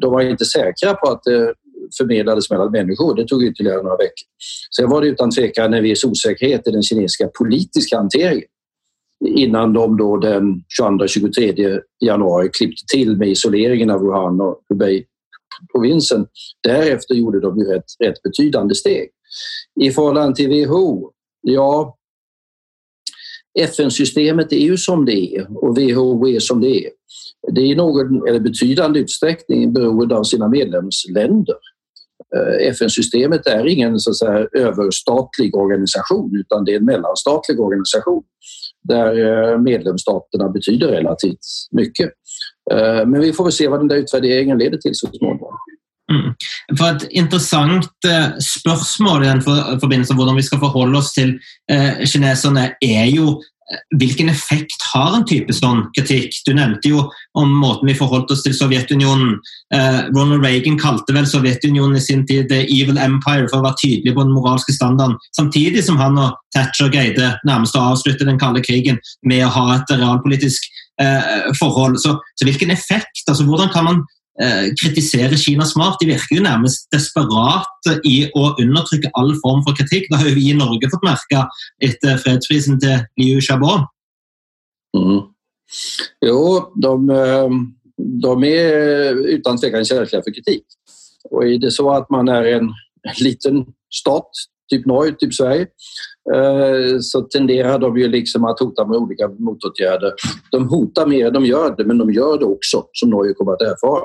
De 0.00 0.12
var 0.12 0.20
inte 0.20 0.44
säkra 0.44 0.94
på 0.94 1.10
att 1.10 1.22
det 1.24 1.54
förmedlades 1.98 2.50
mellan 2.50 2.72
människor. 2.72 3.16
Det 3.16 3.24
tog 3.24 3.44
ytterligare 3.44 3.82
några 3.82 3.96
veckor. 3.96 4.26
Sen 4.76 4.90
var 4.90 5.00
det 5.00 5.08
utan 5.08 5.30
tvekan 5.30 5.74
en 5.74 5.82
viss 5.82 6.04
osäkerhet 6.04 6.68
i 6.68 6.70
den 6.70 6.82
kinesiska 6.82 7.28
politiska 7.38 7.96
hanteringen. 7.96 8.48
innan 9.26 9.72
de 9.72 9.96
då 9.96 10.16
den 10.16 10.62
22-23 10.80 11.80
januari 12.04 12.48
klippte 12.48 12.82
till 12.92 13.16
med 13.16 13.28
isoleringen 13.28 13.90
av 13.90 14.00
Wuhan 14.00 14.40
och 14.40 14.60
Hubei-provinsen. 14.68 16.26
Därefter 16.62 17.14
gjorde 17.14 17.40
de 17.40 17.58
ju 17.58 17.64
rätt, 17.64 17.84
rätt 18.04 18.22
betydande 18.22 18.74
steg. 18.74 19.08
I 19.80 19.90
förhållande 19.90 20.36
till 20.36 20.66
WHO, 20.66 21.10
ja, 21.40 21.97
FN-systemet 23.58 24.52
är 24.52 24.60
ju 24.60 24.76
som 24.76 25.04
det 25.04 25.36
är 25.36 25.46
och 25.64 25.78
WHO 25.78 26.28
är 26.28 26.38
som 26.38 26.60
det 26.60 26.86
är. 26.86 26.90
Det 27.52 27.60
är 27.60 27.64
i 27.64 27.74
någon 27.74 28.28
eller 28.28 28.40
betydande 28.40 29.00
utsträckning 29.00 29.72
beroende 29.72 30.16
av 30.16 30.22
sina 30.22 30.48
medlemsländer. 30.48 31.56
Eh, 32.36 32.68
FN-systemet 32.68 33.46
är 33.46 33.66
ingen 33.66 33.98
så 33.98 34.10
att 34.10 34.16
säga, 34.16 34.48
överstatlig 34.52 35.56
organisation 35.56 36.36
utan 36.36 36.64
det 36.64 36.72
är 36.72 36.76
en 36.76 36.84
mellanstatlig 36.84 37.60
organisation 37.60 38.22
där 38.82 39.52
eh, 39.52 39.58
medlemsstaterna 39.58 40.48
betyder 40.48 40.88
relativt 40.88 41.38
mycket. 41.70 42.10
Eh, 42.70 43.06
men 43.06 43.20
vi 43.20 43.32
får 43.32 43.44
väl 43.44 43.52
se 43.52 43.68
vad 43.68 43.80
den 43.80 43.88
där 43.88 43.96
utvärderingen 43.96 44.58
leder 44.58 44.78
till 44.78 44.94
så 44.94 45.06
småningom. 45.06 45.37
Mm. 46.08 46.32
For 46.72 46.88
Et 46.88 47.06
interessant 47.20 48.08
eh, 48.08 48.30
spørsmål 48.40 49.24
i 49.24 49.28
den 49.28 49.42
forbindelse 49.44 50.16
hvordan 50.16 50.38
vi 50.40 50.46
skal 50.46 50.62
forholde 50.62 50.98
oss 50.98 51.12
til 51.12 51.36
eh, 51.70 52.00
kineserne, 52.08 52.70
er 52.80 53.06
jo 53.12 53.36
hvilken 54.00 54.28
eh, 54.28 54.34
effekt 54.34 54.84
har 54.94 55.14
en 55.16 55.26
type 55.28 55.52
sånn 55.52 55.84
kritikk? 55.96 56.32
Du 56.46 56.54
nevnte 56.56 56.92
jo 56.92 57.04
om 57.38 57.52
måten 57.60 57.90
vi 57.90 57.96
forholdt 57.98 58.32
oss 58.32 58.44
til 58.46 58.56
Sovjetunionen. 58.56 59.36
Eh, 59.74 60.00
Ronald 60.14 60.44
Reagan 60.44 60.78
kalte 60.80 61.14
vel 61.16 61.28
Sovjetunionen 61.28 61.98
i 61.98 62.04
sin 62.04 62.24
tid 62.28 62.48
the 62.52 62.62
evil 62.64 63.00
empire 63.02 63.48
for 63.50 63.60
å 63.60 63.66
være 63.68 63.80
tydelig 63.82 64.16
på 64.16 64.24
den 64.24 64.34
moralske 64.36 64.74
standarden, 64.76 65.18
samtidig 65.36 65.84
som 65.84 66.00
han 66.00 66.18
og 66.20 66.36
Thatcher 66.56 66.92
greide 66.92 67.34
nærmest 67.48 67.76
å 67.76 67.90
avslutte 67.92 68.26
den 68.28 68.40
kalde 68.40 68.64
krigen 68.64 69.00
med 69.28 69.44
å 69.44 69.52
ha 69.52 69.66
et 69.76 69.96
realpolitisk 69.98 70.64
eh, 71.02 71.50
forhold. 71.58 72.00
Så, 72.00 72.16
så, 72.36 72.48
hvilken 72.48 72.72
effekt, 72.72 73.26
altså 73.28 73.44
hvordan 73.48 73.72
kan 73.74 73.88
man 73.90 74.06
Eh, 74.38 74.68
kritiserer 74.82 75.36
Kina 75.36 75.64
smart. 75.66 75.98
De 76.00 76.06
virker 76.06 76.36
jo 76.38 76.42
nærmest 76.44 76.86
desperate 76.94 77.96
i 78.06 78.28
å 78.38 78.52
undertrykke 78.62 79.10
all 79.18 79.32
form 79.42 79.64
for 79.66 79.74
kritikk. 79.74 80.06
Det 80.06 80.20
har 80.20 80.28
jo 80.28 80.36
vi 80.36 80.50
i 80.52 80.58
Norge 80.58 80.90
fått 80.92 81.06
merke 81.06 81.40
etter 81.82 82.20
fredsprisen 82.22 82.78
til 82.78 83.02
Liu 83.18 83.40
Xiaobo. 83.42 83.80
Mm. 84.94 85.18
Jo, 86.24 86.42
de, 86.78 87.10
eh, 87.10 87.50
de 88.22 88.44
är 88.44 89.14
utan 89.34 89.58
tvekan 89.58 89.84
känsliga 89.84 90.22
för 90.22 90.34
kritik. 90.34 90.64
Och 91.30 91.44
är 91.44 91.58
det 91.58 91.70
så 91.70 91.90
att 91.90 92.10
man 92.10 92.28
är 92.28 92.44
en 92.44 92.72
liten 93.20 93.66
stat, 93.90 94.30
typ 94.68 94.86
Norge, 94.86 95.12
typ 95.18 95.34
Sverige, 95.34 95.66
eh, 96.34 96.98
så 97.00 97.20
tenderar 97.20 97.78
de 97.78 97.98
ju 97.98 98.08
liksom 98.08 98.44
att 98.44 98.60
hota 98.60 98.86
med 98.86 98.98
olika 98.98 99.28
motåtgärder. 99.28 100.12
De 100.50 100.68
hotar 100.68 101.06
mer 101.06 101.26
än 101.26 101.32
de 101.32 101.46
gör 101.46 101.76
det, 101.76 101.84
men 101.84 101.98
de 101.98 102.12
gör 102.12 102.38
det 102.38 102.44
också, 102.44 102.84
som 102.92 103.10
Norge 103.10 103.34
kommer 103.34 103.52
att 103.52 103.62
erfara. 103.62 104.04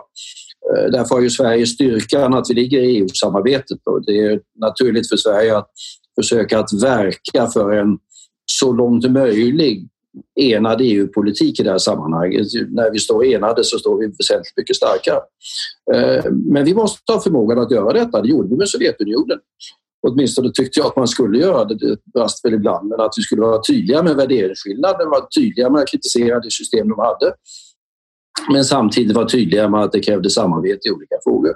Eh, 0.69 0.91
därför 0.91 1.15
har 1.15 1.21
ju 1.21 1.29
Sverige 1.29 1.65
styrkan 1.65 2.33
att 2.33 2.49
vi 2.49 2.53
ligger 2.53 2.79
i 2.79 2.97
EU-samarbetet 2.97 3.79
och 3.85 4.05
det 4.05 4.19
är 4.19 4.39
naturligt 4.59 5.09
för 5.09 5.17
Sverige 5.17 5.57
att 5.57 5.69
försöka 6.15 6.59
att 6.59 6.83
verka 6.83 7.47
för 7.47 7.71
en 7.71 7.97
så 8.45 8.73
långt 8.73 9.11
möjligt 9.11 9.89
enad 10.35 10.81
EU-politik 10.81 11.59
i 11.59 11.63
det 11.63 11.71
här 11.71 11.77
sammanhanget. 11.77 12.47
När 12.69 12.91
vi 12.91 12.99
står 12.99 13.25
enade 13.25 13.63
så 13.63 13.79
står 13.79 13.97
vi 13.97 14.07
väsentligt 14.07 14.57
mycket 14.57 14.75
starkare. 14.75 15.19
Eh, 15.93 16.25
men 16.31 16.65
vi 16.65 16.73
måste 16.73 17.13
ha 17.13 17.21
förmågan 17.21 17.59
att 17.59 17.71
göra 17.71 17.93
detta. 17.93 18.21
Det 18.21 18.29
gjorde 18.29 18.49
vi 18.49 18.55
med 18.55 18.69
Sovjetunionen. 18.69 19.39
Åtminstone 20.07 20.51
tyckte 20.53 20.79
jag 20.79 20.87
att 20.87 20.95
man 20.95 21.07
skulle 21.07 21.39
göra 21.39 21.65
det, 21.65 21.75
det 21.75 21.97
brast 22.13 22.45
väl 22.45 22.53
ibland, 22.53 22.89
men 22.89 22.99
att 22.99 23.13
vi 23.17 23.21
skulle 23.21 23.41
vara 23.41 23.61
tydliga 23.61 24.03
med 24.03 24.15
värderingsskillnaden, 24.15 25.09
vara 25.09 25.25
tydliga 25.37 25.69
med 25.69 25.81
att 25.81 25.87
kritisera 25.87 26.39
det 26.39 26.51
system 26.51 26.89
de 26.89 26.99
hade. 26.99 27.33
Men 28.53 28.65
samtidigt 28.65 29.15
vara 29.15 29.29
tydliga 29.29 29.69
med 29.69 29.81
att 29.81 29.91
det 29.91 29.99
krävde 29.99 30.29
samarbete 30.29 30.87
i 30.87 30.91
olika 30.91 31.15
frågor. 31.23 31.53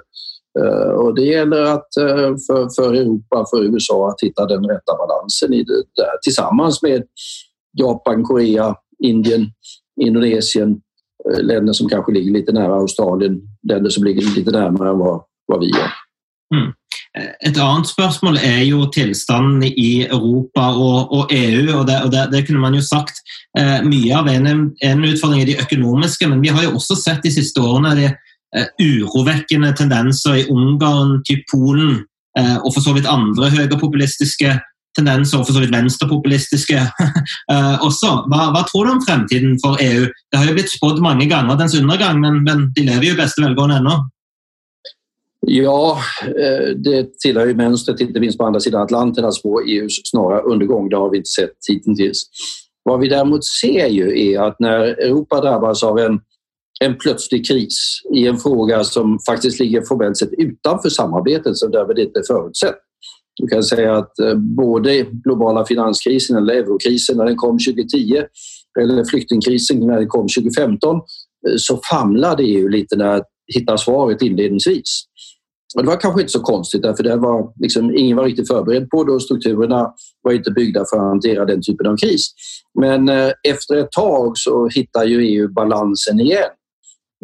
Eh, 0.60 0.90
och 0.90 1.14
det 1.14 1.22
gäller 1.22 1.62
att 1.62 1.96
eh, 1.96 2.34
för, 2.46 2.74
för 2.76 2.94
Europa, 2.94 3.46
för 3.50 3.64
USA 3.64 4.08
att 4.08 4.20
hitta 4.22 4.46
den 4.46 4.64
rätta 4.64 4.96
balansen 4.98 5.52
i 5.52 5.62
det 5.62 5.82
där 5.96 6.18
tillsammans 6.22 6.82
med 6.82 7.02
Japan, 7.78 8.24
Korea, 8.24 8.74
Indien, 9.04 9.46
Indonesien, 10.00 10.80
eh, 11.30 11.42
länder 11.42 11.72
som 11.72 11.88
kanske 11.88 12.12
ligger 12.12 12.32
lite 12.32 12.52
nära 12.52 12.74
Australien, 12.74 13.40
länder 13.68 13.90
som 13.90 14.04
ligger 14.04 14.36
lite 14.36 14.50
närmare 14.50 14.88
än 14.88 14.98
vad, 14.98 15.22
vad 15.46 15.60
vi 15.60 15.66
gör. 15.66 15.90
Mm. 16.54 16.72
Eh, 17.18 17.32
Et 17.50 17.58
annet 17.58 17.88
spørsmål 17.88 18.38
er 18.44 18.62
jo 18.68 18.86
tilstanden 18.94 19.62
i 19.66 20.06
Europa 20.06 20.70
og, 20.70 21.12
og 21.12 21.32
EU. 21.34 21.78
og, 21.78 21.86
det, 21.86 22.02
og 22.04 22.12
det, 22.12 22.28
det, 22.32 22.46
kunne 22.46 22.60
man 22.60 22.74
jo 22.74 22.80
sagt. 22.80 23.22
Eh, 23.58 23.82
mye 23.84 24.14
av 24.16 24.28
en, 24.28 24.46
en 24.82 25.04
utfordring 25.04 25.42
er 25.42 25.52
de 25.52 25.60
økonomiske, 25.62 26.28
men 26.28 26.42
vi 26.42 26.52
har 26.54 26.64
jo 26.64 26.76
også 26.78 26.98
sett 26.98 27.22
de 27.24 27.32
siste 27.34 27.60
årene 27.60 27.94
de 27.98 28.08
eh, 28.08 28.68
urovekkende 28.80 29.74
tendenser 29.76 30.42
i 30.42 30.48
Ungarn, 30.50 31.20
typ 31.28 31.44
Polen 31.50 32.02
eh, 32.38 32.56
og 32.56 32.72
for 32.74 32.84
så 32.84 32.94
vidt 32.96 33.10
andre 33.10 33.50
høyrepopulistiske 33.50 34.58
tendenser, 34.98 35.38
og 35.38 35.46
for 35.46 35.54
så 35.54 35.62
vidt 35.62 35.74
venstrepopulistiske 35.74 36.78
eh, 37.52 37.76
også. 37.86 38.14
Hva, 38.30 38.50
hva, 38.54 38.64
tror 38.68 38.86
du 38.86 38.94
om 38.94 39.02
fremtiden 39.04 39.58
for 39.62 39.80
EU? 39.82 40.06
Det 40.30 40.40
har 40.40 40.48
jo 40.48 40.56
blitt 40.58 40.72
spådd 40.72 41.02
mange 41.04 41.28
ganger 41.30 41.58
dens 41.60 41.76
undergang, 41.78 42.20
men, 42.22 42.42
men 42.46 42.68
de 42.76 42.86
lever 42.88 43.10
jo 43.10 43.16
i 43.16 43.20
beste 43.22 43.44
velgående 43.44 43.82
ennå. 43.82 43.98
Ja, 45.46 45.98
eh, 46.26 46.76
det 46.76 47.18
tillhör 47.18 47.46
ju 47.46 47.54
mönstret, 47.54 48.00
inte 48.00 48.20
minst 48.20 48.38
på 48.38 48.44
andra 48.44 48.60
sidan 48.60 48.82
Atlanten, 48.82 49.24
alltså 49.24 49.38
att 49.38 49.40
spå 49.40 49.60
EUs 49.60 50.00
snara 50.04 50.40
undergång. 50.40 50.88
Det 50.88 50.96
har 50.96 51.10
vi 51.10 51.16
inte 51.16 51.28
sett 51.28 51.56
hittills. 51.68 52.24
Vad 52.82 53.00
vi 53.00 53.08
däremot 53.08 53.44
ser 53.44 53.86
ju 53.86 54.32
är 54.32 54.40
att 54.40 54.60
när 54.60 54.80
Europa 54.80 55.40
drabbas 55.40 55.82
av 55.82 55.98
en, 55.98 56.20
en 56.84 56.98
plötslig 56.98 57.48
kris 57.48 58.00
i 58.14 58.26
en 58.26 58.38
fråga 58.38 58.84
som 58.84 59.18
faktiskt 59.28 59.60
ligger 59.60 59.82
formellt 59.82 60.16
sett 60.16 60.32
utanför 60.38 60.88
samarbetet, 60.88 61.56
som 61.56 61.70
därmed 61.70 61.98
inte 61.98 62.18
är 62.18 62.24
förutsett. 62.26 62.76
Du 63.40 63.46
kan 63.46 63.62
säga 63.62 63.96
att 63.96 64.18
eh, 64.18 64.34
både 64.34 65.02
globala 65.02 65.64
finanskrisen 65.64 66.36
eller 66.36 66.54
eurokrisen 66.54 67.16
när 67.16 67.24
den 67.24 67.36
kom 67.36 67.58
2010 67.58 68.22
eller 68.80 69.04
flyktingkrisen 69.04 69.80
när 69.80 69.96
den 69.96 70.08
kom 70.08 70.26
2015 70.38 70.96
eh, 70.96 71.00
så 71.56 71.80
famlade 71.90 72.42
EU 72.42 72.68
lite 72.68 72.96
när 72.96 73.16
att 73.16 73.26
hitta 73.54 73.78
svaret 73.78 74.22
inledningsvis. 74.22 75.07
Och 75.76 75.82
det 75.82 75.88
var 75.88 76.00
kanske 76.00 76.20
inte 76.20 76.32
så 76.32 76.40
konstigt 76.40 76.82
för 76.82 77.02
det 77.02 77.16
var 77.16 77.52
liksom, 77.60 77.96
ingen 77.96 78.16
var 78.16 78.24
riktigt 78.24 78.48
förberedd 78.48 78.90
på 78.90 79.04
det 79.04 79.12
och 79.12 79.22
strukturerna 79.22 79.92
var 80.22 80.32
inte 80.32 80.50
byggda 80.50 80.84
för 80.90 80.96
att 80.96 81.02
hantera 81.02 81.44
den 81.44 81.62
typen 81.62 81.86
av 81.86 81.96
kris. 81.96 82.28
Men 82.80 83.08
eh, 83.08 83.30
efter 83.48 83.76
ett 83.76 83.92
tag 83.92 84.38
så 84.38 84.68
hittar 84.68 85.04
ju 85.04 85.20
EU 85.22 85.52
balansen 85.52 86.20
igen 86.20 86.50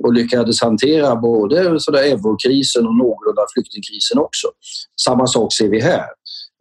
och 0.02 0.12
lyckades 0.12 0.62
hantera 0.62 1.16
både 1.16 1.60
eurokrisen 1.60 2.86
och 2.86 2.96
någorlunda 2.96 3.42
flyktingkrisen 3.54 4.18
också. 4.18 4.48
Samma 5.04 5.26
sak 5.26 5.52
ser 5.52 5.68
vi 5.68 5.80
här. 5.80 6.06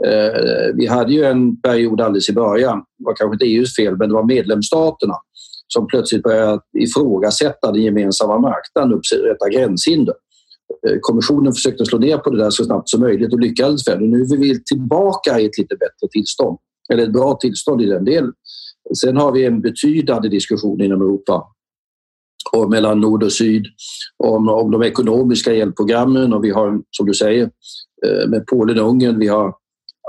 Eh, 0.06 0.76
vi 0.76 0.88
hade 0.88 1.14
ju 1.14 1.24
en 1.24 1.62
period 1.62 2.02
alldeles 2.02 2.30
i 2.30 2.34
början, 2.34 2.78
det 2.78 3.06
var 3.06 3.16
kanske 3.16 3.36
inte 3.36 3.46
EUs 3.46 3.76
fel, 3.76 3.98
men 3.98 4.10
det 4.10 4.16
var 4.16 4.24
medlemsstaterna 4.24 5.16
som 5.68 5.88
plötsligt 5.88 6.24
började 6.24 6.62
ifrågasätta 6.78 7.72
den 7.72 7.82
gemensamma 7.82 8.40
marknaden 8.40 8.94
och 8.94 9.00
upprätta 9.00 9.50
gränshinder. 9.50 10.16
Eh, 10.88 10.98
kommissionen 11.02 11.54
försökte 11.54 11.86
slå 11.86 11.98
ner 11.98 12.18
på 12.18 12.30
det 12.30 12.38
där 12.38 12.50
så 12.50 12.64
snabbt 12.64 12.90
som 12.90 13.00
möjligt 13.00 13.34
och 13.34 13.40
lyckades 13.40 13.88
väl. 13.88 14.00
nu 14.00 14.22
är 14.22 14.38
vi 14.38 14.64
tillbaka 14.64 15.40
i 15.40 15.46
ett 15.46 15.58
lite 15.58 15.76
bättre 15.76 16.08
tillstånd, 16.12 16.58
eller 16.94 17.04
ett 17.04 17.14
bra 17.14 17.38
tillstånd 17.42 17.82
i 17.82 17.86
den 17.86 18.06
delen. 18.06 18.34
Sen 19.02 19.18
har 19.18 19.32
vi 19.32 19.46
en 19.46 19.62
betydande 19.62 20.30
diskussion 20.30 20.82
inom 20.82 21.02
Europa 21.02 21.44
och 22.52 22.70
mellan 22.70 23.02
nord 23.02 23.24
och 23.24 23.32
syd 23.32 23.66
om, 24.24 24.50
om 24.50 24.72
de 24.72 24.84
ekonomiska 24.84 25.54
hjälpprogrammen 25.54 26.34
och 26.34 26.44
vi 26.44 26.50
har, 26.50 26.82
som 26.92 27.06
du 27.06 27.14
säger, 27.14 27.44
eh, 28.06 28.30
med 28.30 28.48
Polen 28.48 28.80
och 28.80 28.90
Ungern, 28.90 29.20
vi 29.20 29.28
har 29.28 29.54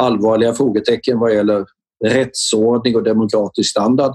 allvarliga 0.02 0.52
frågetecken 0.52 1.18
vad 1.18 1.34
gäller 1.34 1.64
rättsordning 2.04 2.96
och 2.96 3.02
demokratisk 3.02 3.70
standard. 3.70 4.12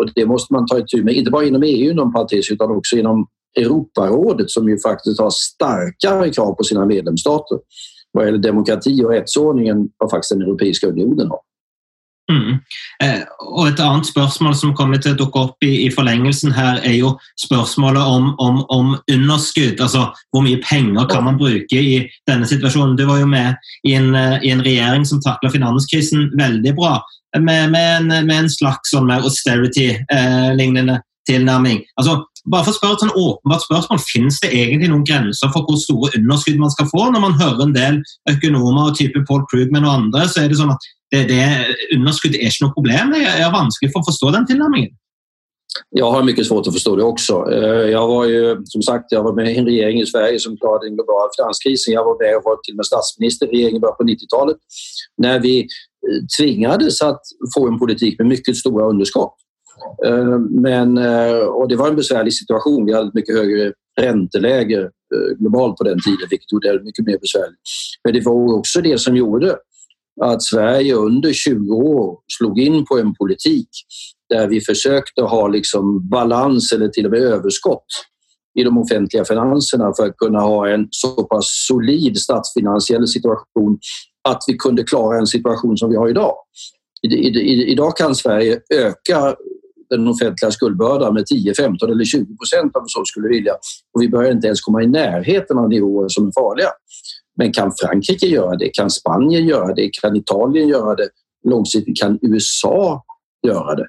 Och 0.00 0.10
det 0.14 0.26
måste 0.26 0.52
man 0.52 0.66
ta 0.66 0.78
itu 0.78 1.04
med, 1.04 1.14
inte 1.14 1.30
bara 1.30 1.44
inom 1.44 1.62
EU 1.62 1.90
inom 1.90 2.12
parentes, 2.12 2.50
utan 2.50 2.70
också 2.70 2.96
inom 2.96 3.26
Europarådet 3.56 4.50
som 4.50 4.68
ju 4.68 4.78
faktiskt 4.78 5.20
har 5.20 5.30
starkare 5.30 6.30
krav 6.30 6.54
på 6.54 6.64
sina 6.64 6.86
medlemsstater 6.86 7.58
vad 8.12 8.26
gäller 8.26 8.38
demokrati 8.38 9.04
och 9.04 9.10
rättsordning 9.10 9.68
än 9.68 9.88
vad 9.98 10.10
faktiskt 10.10 10.32
den 10.32 10.42
Europeiska 10.42 10.86
unionen 10.86 11.28
har. 11.28 11.38
Mm. 12.32 12.52
Eh, 13.02 13.22
och 13.38 13.68
ett 13.68 13.80
annat 13.80 14.06
spörsmål 14.06 14.54
som 14.54 14.74
kommer 14.74 14.96
att 14.96 15.02
dyka 15.02 15.24
upp 15.24 15.62
i, 15.64 15.86
i 15.86 15.90
förlängelsen 15.90 16.52
här 16.52 16.80
är 16.82 16.92
ju 16.92 17.10
spörsmålet 17.46 18.02
om, 18.02 18.34
om, 18.38 18.64
om, 18.68 18.98
underskudd. 19.12 19.80
alltså 19.80 20.12
hur 20.32 20.42
mycket 20.42 20.68
pengar 20.68 21.08
kan 21.08 21.24
man 21.24 21.36
bruka 21.36 21.76
i 21.76 22.08
denna 22.26 22.46
situation? 22.46 22.96
Du 22.96 23.04
var 23.04 23.18
ju 23.18 23.26
med 23.26 23.56
i 23.88 23.94
en, 23.94 24.14
eh, 24.14 24.44
i 24.44 24.50
en 24.50 24.64
regering 24.64 25.06
som 25.06 25.20
tacklade 25.20 25.52
finanskrisen 25.52 26.36
väldigt 26.36 26.76
bra, 26.76 27.02
med, 27.38 27.70
med, 27.70 27.96
en, 27.96 28.26
med 28.26 28.38
en, 28.38 28.50
slags 28.50 28.90
sån 28.90 29.06
mer 29.06 29.20
austerity-lignende 29.20 30.92
eh, 30.92 31.00
tillnärmning. 31.26 31.82
Alltså, 31.94 32.24
bare 32.50 32.64
for 32.64 32.72
å 32.72 32.76
spørre 32.76 32.96
et 32.96 33.04
sånn 33.04 33.16
åpenbart 33.16 33.64
spørsmål, 33.64 34.02
Finnes 34.06 34.40
det 34.42 34.52
egentlig 34.54 34.90
noen 34.92 35.06
grenser 35.06 35.50
for 35.54 35.66
hvor 35.66 35.78
store 35.80 36.12
underskudd 36.18 36.60
man 36.62 36.74
skal 36.74 36.90
få? 36.92 37.08
Når 37.10 37.24
man 37.24 37.40
hører 37.40 37.64
en 37.64 37.74
del 37.74 37.98
økonomer 38.30 38.90
og 38.90 38.98
type 38.98 39.24
Paul 39.28 39.42
Krugman 39.50 39.88
og 39.88 39.96
andre, 40.00 40.28
så 40.30 40.44
er 40.44 40.52
det 40.52 40.60
sånn 40.60 40.74
at 40.74 40.86
det, 41.14 41.26
det 41.30 41.42
underskudd 41.96 42.38
er 42.38 42.50
ikke 42.50 42.66
noe 42.66 42.76
problem. 42.76 43.12
Det 43.14 43.24
er 43.26 43.50
vanskelig 43.54 43.92
for 43.92 44.02
å 44.02 44.08
forstå 44.10 44.32
den 44.36 44.48
tilnærmingen. 44.50 44.94
Jag 45.90 46.10
har 46.10 46.22
mycket 46.22 46.46
svårt 46.46 46.66
att 46.66 46.72
förstå 46.72 46.96
det 46.96 47.02
också. 47.02 47.50
Øh, 47.52 47.90
jag 47.90 48.08
var 48.08 48.24
ju, 48.24 48.62
som 48.64 48.82
sagt, 48.82 49.04
jag 49.08 49.22
var 49.22 49.32
med 49.32 49.52
i 49.52 49.58
en 49.58 49.64
regering 49.64 50.00
i 50.00 50.06
Sverige 50.06 50.40
som 50.40 50.56
klarade 50.56 50.86
den 50.86 50.94
globala 50.94 51.28
finanskrisen. 51.36 51.94
Jag 51.94 52.04
var 52.04 52.24
med 52.24 52.36
och 52.36 52.42
var 52.44 52.56
till 52.56 52.74
och 52.74 52.76
med 52.76 52.86
statsminister 52.86 53.46
i 53.46 53.50
regeringen 53.50 53.80
på 53.80 54.04
90-talet 54.04 54.56
när 55.16 55.40
vi 55.40 55.60
øh, 55.60 56.22
tvingades 56.38 57.02
att 57.02 57.20
få 57.54 57.68
en 57.68 57.78
politik 57.78 58.18
med 58.18 58.26
mycket 58.28 58.56
stora 58.56 58.84
underskott. 58.84 59.34
Eh, 60.06 60.38
men, 60.38 60.98
eh, 60.98 61.38
och 61.38 61.68
det 61.68 61.76
var 61.76 61.88
en 61.88 61.96
besvärlig 61.96 62.34
situation. 62.34 62.86
Vi 62.86 62.92
hade 62.92 63.08
ett 63.08 63.14
mycket 63.14 63.36
högre 63.36 63.72
ränteläge 64.00 64.80
eh, 64.80 65.36
globalt 65.38 65.76
på 65.76 65.84
den 65.84 65.98
tiden, 66.04 66.28
vilket 66.30 66.52
gjorde 66.52 66.72
det 66.72 66.84
mycket 66.84 67.06
mer 67.06 67.18
besvärligt. 67.18 67.60
Men 68.04 68.14
det 68.14 68.24
var 68.24 68.54
också 68.58 68.80
det 68.80 69.00
som 69.00 69.16
gjorde 69.16 69.56
att 70.20 70.42
Sverige 70.42 70.94
under 70.94 71.32
20 71.32 71.74
år 71.74 72.18
slog 72.38 72.60
in 72.60 72.84
på 72.86 72.98
en 72.98 73.14
politik 73.14 73.68
där 74.28 74.48
vi 74.48 74.60
försökte 74.60 75.22
ha 75.22 75.48
liksom 75.48 76.08
balans 76.08 76.72
eller 76.72 76.88
till 76.88 77.04
och 77.04 77.10
med 77.10 77.20
överskott 77.20 77.86
i 78.58 78.64
de 78.64 78.78
offentliga 78.78 79.24
finanserna 79.24 79.92
för 79.96 80.06
att 80.06 80.16
kunna 80.16 80.40
ha 80.40 80.68
en 80.68 80.88
så 80.90 81.24
pass 81.24 81.46
solid 81.68 82.18
statsfinansiell 82.18 83.08
situation 83.08 83.78
att 84.28 84.42
vi 84.46 84.54
kunde 84.54 84.82
klara 84.82 85.18
en 85.18 85.26
situation 85.26 85.76
som 85.76 85.90
vi 85.90 85.96
har 85.96 86.08
idag. 86.08 86.34
Idag 87.66 87.96
kan 87.96 88.14
Sverige 88.14 88.60
öka 88.74 89.34
den 89.90 90.08
offentliga 90.08 90.50
skuldbördan 90.50 91.14
med 91.14 91.26
10, 91.26 91.54
15 91.54 91.90
eller 91.90 92.04
20 92.04 92.36
procent 92.36 92.76
om 92.76 92.82
vi 92.82 92.88
så 92.88 93.04
skulle 93.04 93.28
vilja. 93.28 93.52
Och 93.94 94.02
vi 94.02 94.08
börjar 94.08 94.32
inte 94.32 94.46
ens 94.46 94.60
komma 94.60 94.82
i 94.82 94.86
närheten 94.86 95.58
av 95.58 95.68
nivåer 95.68 96.08
som 96.08 96.26
är 96.26 96.32
farliga. 96.32 96.68
Men 97.36 97.52
kan 97.52 97.72
Frankrike 97.80 98.26
göra 98.26 98.56
det? 98.56 98.68
Kan 98.68 98.90
Spanien 98.90 99.46
göra 99.46 99.74
det? 99.74 99.90
Kan 100.02 100.16
Italien 100.16 100.68
göra 100.68 100.94
det? 100.94 101.08
Långsiktigt 101.48 102.00
kan 102.00 102.18
USA 102.22 103.04
göra 103.46 103.74
det? 103.74 103.86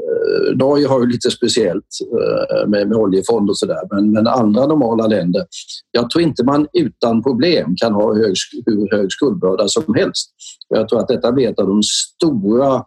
Eh, 0.00 0.56
Norge 0.56 0.86
har 0.86 1.00
ju 1.00 1.06
lite 1.06 1.30
speciellt 1.30 1.86
eh, 2.02 2.68
med, 2.68 2.88
med 2.88 2.98
oljefond 2.98 3.50
och 3.50 3.58
sådär, 3.58 3.80
men, 3.90 4.12
men 4.12 4.26
andra 4.26 4.66
normala 4.66 5.06
länder. 5.06 5.46
Jag 5.90 6.10
tror 6.10 6.22
inte 6.22 6.44
man 6.44 6.66
utan 6.72 7.22
problem 7.22 7.74
kan 7.76 7.92
ha 7.92 8.14
hög, 8.14 8.34
hur 8.66 8.96
hög 8.96 9.12
skuldbörda 9.12 9.68
som 9.68 9.94
helst. 9.94 10.30
Jag 10.68 10.88
tror 10.88 11.00
att 11.00 11.08
detta 11.08 11.32
blir 11.32 11.48
ett 11.48 11.58
av 11.58 11.66
de 11.66 11.82
stora 11.82 12.84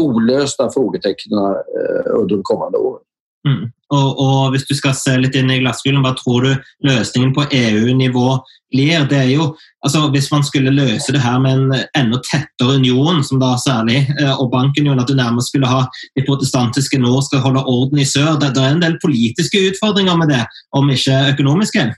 olösta 0.00 0.70
frågetecknen 0.70 1.38
eh, 1.38 2.12
under 2.14 2.36
de 2.36 2.42
kommande 2.42 2.78
åren. 2.78 3.02
Mm. 3.48 3.70
Och, 3.88 4.18
och 4.18 4.52
om 4.52 4.68
du 4.68 4.74
ska 4.74 4.92
se 4.92 5.18
lite 5.18 5.38
in 5.38 5.50
i 5.50 5.58
glasskulen, 5.58 6.02
vad 6.02 6.16
tror 6.16 6.42
du 6.42 6.62
lösningen 6.82 7.34
på 7.34 7.44
EU-nivå 7.50 8.38
blir? 8.70 9.04
Det 9.08 9.16
är 9.16 9.24
ju, 9.24 9.40
alltså 9.80 10.00
om 10.00 10.22
man 10.32 10.44
skulle 10.44 10.70
lösa 10.70 11.12
det 11.12 11.18
här 11.18 11.38
med 11.40 11.52
en 11.52 11.72
ännu 11.98 12.16
tätare 12.32 12.76
union, 12.76 13.24
som 13.24 13.38
då 13.38 13.58
särskilt, 13.58 14.20
eh, 14.20 14.40
och 14.40 14.50
bankunionen, 14.50 15.00
att 15.00 15.06
du 15.06 15.14
närmast 15.14 15.48
skulle 15.48 15.66
ha 15.66 15.88
de 16.14 16.22
protestantiska 16.22 16.98
norr 16.98 17.20
ska 17.20 17.36
hålla 17.36 17.64
orden 17.64 17.98
i 17.98 18.06
söder. 18.06 18.40
det, 18.40 18.60
det 18.60 18.66
en 18.70 18.80
del 18.80 18.98
politiska 18.98 19.58
utmaningar 19.58 20.16
med 20.16 20.28
det, 20.28 20.46
om 20.70 20.90
inte 20.90 21.28
ekonomiska. 21.28 21.94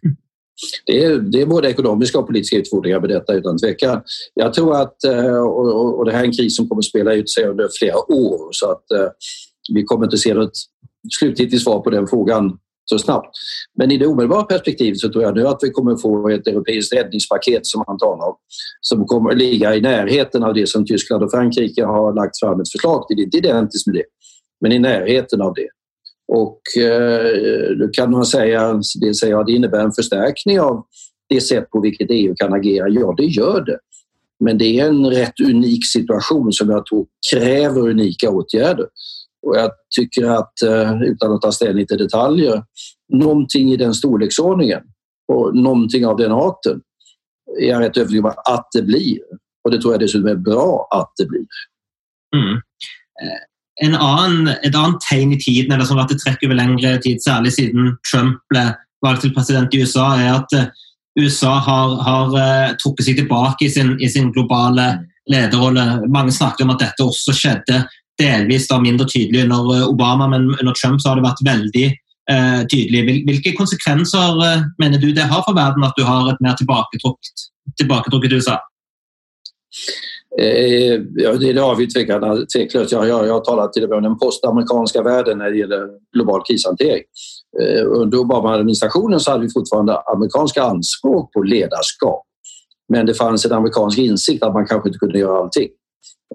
Det 0.87 1.05
är, 1.05 1.19
det 1.19 1.41
är 1.41 1.47
både 1.47 1.71
ekonomiska 1.71 2.19
och 2.19 2.27
politiska 2.27 2.57
utfordringar 2.57 3.01
med 3.01 3.11
detta 3.11 3.35
utan 3.35 3.59
tvekan. 3.59 4.01
Jag 4.35 4.55
tror 4.55 4.77
att, 4.77 5.05
eh, 5.05 5.39
och, 5.39 5.99
och 5.99 6.05
det 6.05 6.13
här 6.13 6.21
är 6.21 6.25
en 6.25 6.33
kris 6.33 6.57
som 6.57 6.69
kommer 6.69 6.81
att 6.81 6.85
spela 6.85 7.15
ut 7.15 7.31
sig 7.31 7.45
under 7.45 7.69
flera 7.79 8.13
år 8.13 8.49
så 8.51 8.71
att 8.71 8.91
eh, 8.91 9.09
vi 9.75 9.85
kommer 9.85 10.05
inte 10.05 10.19
se 10.19 10.35
något 10.35 10.53
slutgiltigt 11.19 11.63
svar 11.63 11.81
på 11.81 11.91
den 11.91 12.07
frågan 12.07 12.59
så 12.85 12.99
snabbt. 12.99 13.37
Men 13.79 13.91
i 13.91 13.99
det 13.99 14.07
omedelbara 14.07 14.43
perspektivet 14.43 14.99
så 14.99 15.09
tror 15.09 15.25
jag 15.25 15.35
nu 15.35 15.47
att 15.47 15.59
vi 15.63 15.71
kommer 15.71 15.97
få 15.97 16.29
ett 16.29 16.47
europeiskt 16.47 16.95
räddningspaket 16.95 17.67
som 17.67 17.85
man 17.87 17.99
talar 17.99 18.27
om 18.27 18.35
som 18.81 19.07
kommer 19.07 19.31
att 19.31 19.39
ligga 19.39 19.75
i 19.77 19.81
närheten 19.81 20.43
av 20.43 20.55
det 20.55 20.69
som 20.69 20.87
Tyskland 20.87 21.23
och 21.23 21.31
Frankrike 21.31 21.85
har 21.85 22.15
lagt 22.15 22.39
fram 22.41 22.61
ett 22.61 22.73
förslag 22.73 23.09
till. 23.09 23.21
Inte 23.21 23.37
identiskt 23.37 23.87
med 23.87 23.97
det, 23.97 24.05
men 24.61 24.73
i 24.73 24.79
närheten 24.79 25.43
av 25.43 25.55
det. 25.55 25.69
Och 26.33 26.61
eh, 26.83 27.77
då 27.77 27.89
kan 27.89 28.11
man 28.11 28.27
säga, 28.27 28.81
det 29.01 29.15
säger 29.15 29.33
jag, 29.33 29.47
det 29.47 29.53
innebär 29.53 29.85
en 29.85 29.93
förstärkning 29.93 30.61
av 30.61 30.87
det 31.29 31.41
sätt 31.41 31.71
på 31.71 31.81
vilket 31.81 32.11
EU 32.11 32.35
kan 32.37 32.53
agera. 32.53 32.89
Ja, 32.89 33.15
det 33.17 33.25
gör 33.25 33.65
det. 33.65 33.79
Men 34.41 34.59
det 34.59 34.81
är 34.81 34.89
en 34.89 35.11
rätt 35.11 35.41
unik 35.41 35.87
situation 35.87 36.53
som 36.53 36.71
jag 36.71 36.87
tror 36.87 37.07
kräver 37.33 37.89
unika 37.89 38.31
åtgärder. 38.31 38.87
Och 39.47 39.57
jag 39.57 39.71
tycker 39.97 40.25
att, 40.25 40.63
eh, 40.63 41.03
utan 41.03 41.33
att 41.33 41.43
ta 41.43 41.53
ställning 41.53 41.87
till 41.87 41.99
detaljer, 41.99 42.63
någonting 43.13 43.73
i 43.73 43.77
den 43.77 43.95
storleksordningen 43.95 44.81
och 45.33 45.57
någonting 45.57 46.07
av 46.07 46.17
den 46.17 46.33
arten 46.33 46.81
är 47.61 47.69
jag 47.69 47.83
rätt 47.83 47.97
övertygad 47.97 48.25
om 48.25 48.33
att 48.55 48.69
det 48.75 48.83
blir. 48.83 49.19
Och 49.65 49.71
det 49.71 49.81
tror 49.81 49.95
jag 49.95 50.01
dessutom 50.01 50.29
är 50.29 50.35
bra 50.35 50.89
att 50.91 51.13
det 51.17 51.27
blir. 51.27 51.47
Mm. 52.37 52.61
En 53.85 53.95
annen, 53.95 54.49
et 54.67 54.75
annet 54.75 55.01
tegn 55.07 55.33
i 55.37 55.39
tiden, 55.39 55.73
eller 55.73 55.87
som 55.87 55.97
har 55.97 56.07
vært 56.07 56.17
et 56.17 56.25
trekk 56.25 56.45
over 56.49 56.59
lengre 56.59 56.97
tid, 57.05 57.21
særlig 57.23 57.55
siden 57.55 57.93
Trump 58.11 58.41
ble 58.51 58.65
valgt 59.05 59.23
til 59.23 59.35
president 59.37 59.75
i 59.75 59.83
USA, 59.85 60.09
er 60.19 60.33
at 60.41 60.57
eh, 60.59 60.71
USA 61.19 61.59
har, 61.63 61.95
har 62.07 62.35
eh, 62.43 62.75
trukket 62.83 63.07
seg 63.07 63.21
tilbake 63.21 63.67
i 63.67 63.71
sin, 63.71 63.95
i 64.03 64.11
sin 64.11 64.33
globale 64.35 64.91
lederrolle. 65.31 65.87
Mange 66.11 66.35
snakket 66.35 66.67
om 66.67 66.75
at 66.75 66.83
dette 66.83 67.07
også 67.07 67.35
skjedde 67.37 67.85
delvis 68.19 68.67
da 68.71 68.81
mindre 68.83 69.07
tydelig 69.09 69.47
under 69.47 69.73
eh, 69.77 69.87
Obama, 69.87 70.29
men 70.31 70.51
under 70.57 70.75
Trump 70.75 71.03
så 71.03 71.13
har 71.13 71.21
det 71.21 71.27
vært 71.29 71.45
veldig 71.47 71.87
eh, 71.89 72.61
tydelig. 72.71 73.23
Hvilke 73.29 73.55
konsekvenser 73.59 74.45
eh, 74.47 74.67
mener 74.83 75.03
du 75.03 75.11
det 75.15 75.29
har 75.31 75.45
for 75.47 75.57
verden 75.59 75.87
at 75.87 75.97
du 75.99 76.05
har 76.09 76.33
et 76.33 76.43
mer 76.45 76.59
tilbaketrukket, 76.59 77.49
tilbaketrukket 77.81 78.39
USA? 78.39 78.59
Eh, 80.41 81.01
ja, 81.15 81.33
det, 81.33 81.61
har 81.61 81.77
vi 81.77 81.87
tveklöst. 81.87 82.23
Alltså, 82.73 82.97
jag, 82.97 83.09
jag, 83.09 83.27
jag 83.27 83.33
har 83.33 83.41
talat 83.41 83.73
till 83.73 83.85
och 83.85 83.89
med 83.89 83.97
om 83.97 84.03
den 84.03 84.19
postamerikanska 84.19 85.03
världen 85.03 85.39
när 85.39 85.51
det 85.51 85.57
gäller 85.57 85.89
global 86.17 86.43
krishantering. 86.49 87.03
Eh, 87.63 87.87
under 87.87 88.19
Obama-administrationen 88.19 89.21
så 89.21 89.31
hade 89.31 89.43
vi 89.43 89.53
fortfarande 89.53 89.99
amerikanska 90.01 90.63
anspråk 90.63 91.33
på 91.33 91.43
ledarskap. 91.43 92.25
Men 92.89 93.07
det 93.07 93.15
fanns 93.15 93.45
en 93.45 93.53
amerikansk 93.53 93.99
insikt 93.99 94.43
att 94.43 94.55
man 94.55 94.67
kanske 94.67 94.89
inte 94.89 94.99
kunde 94.99 95.19
göra 95.19 95.39
allting. 95.39 95.69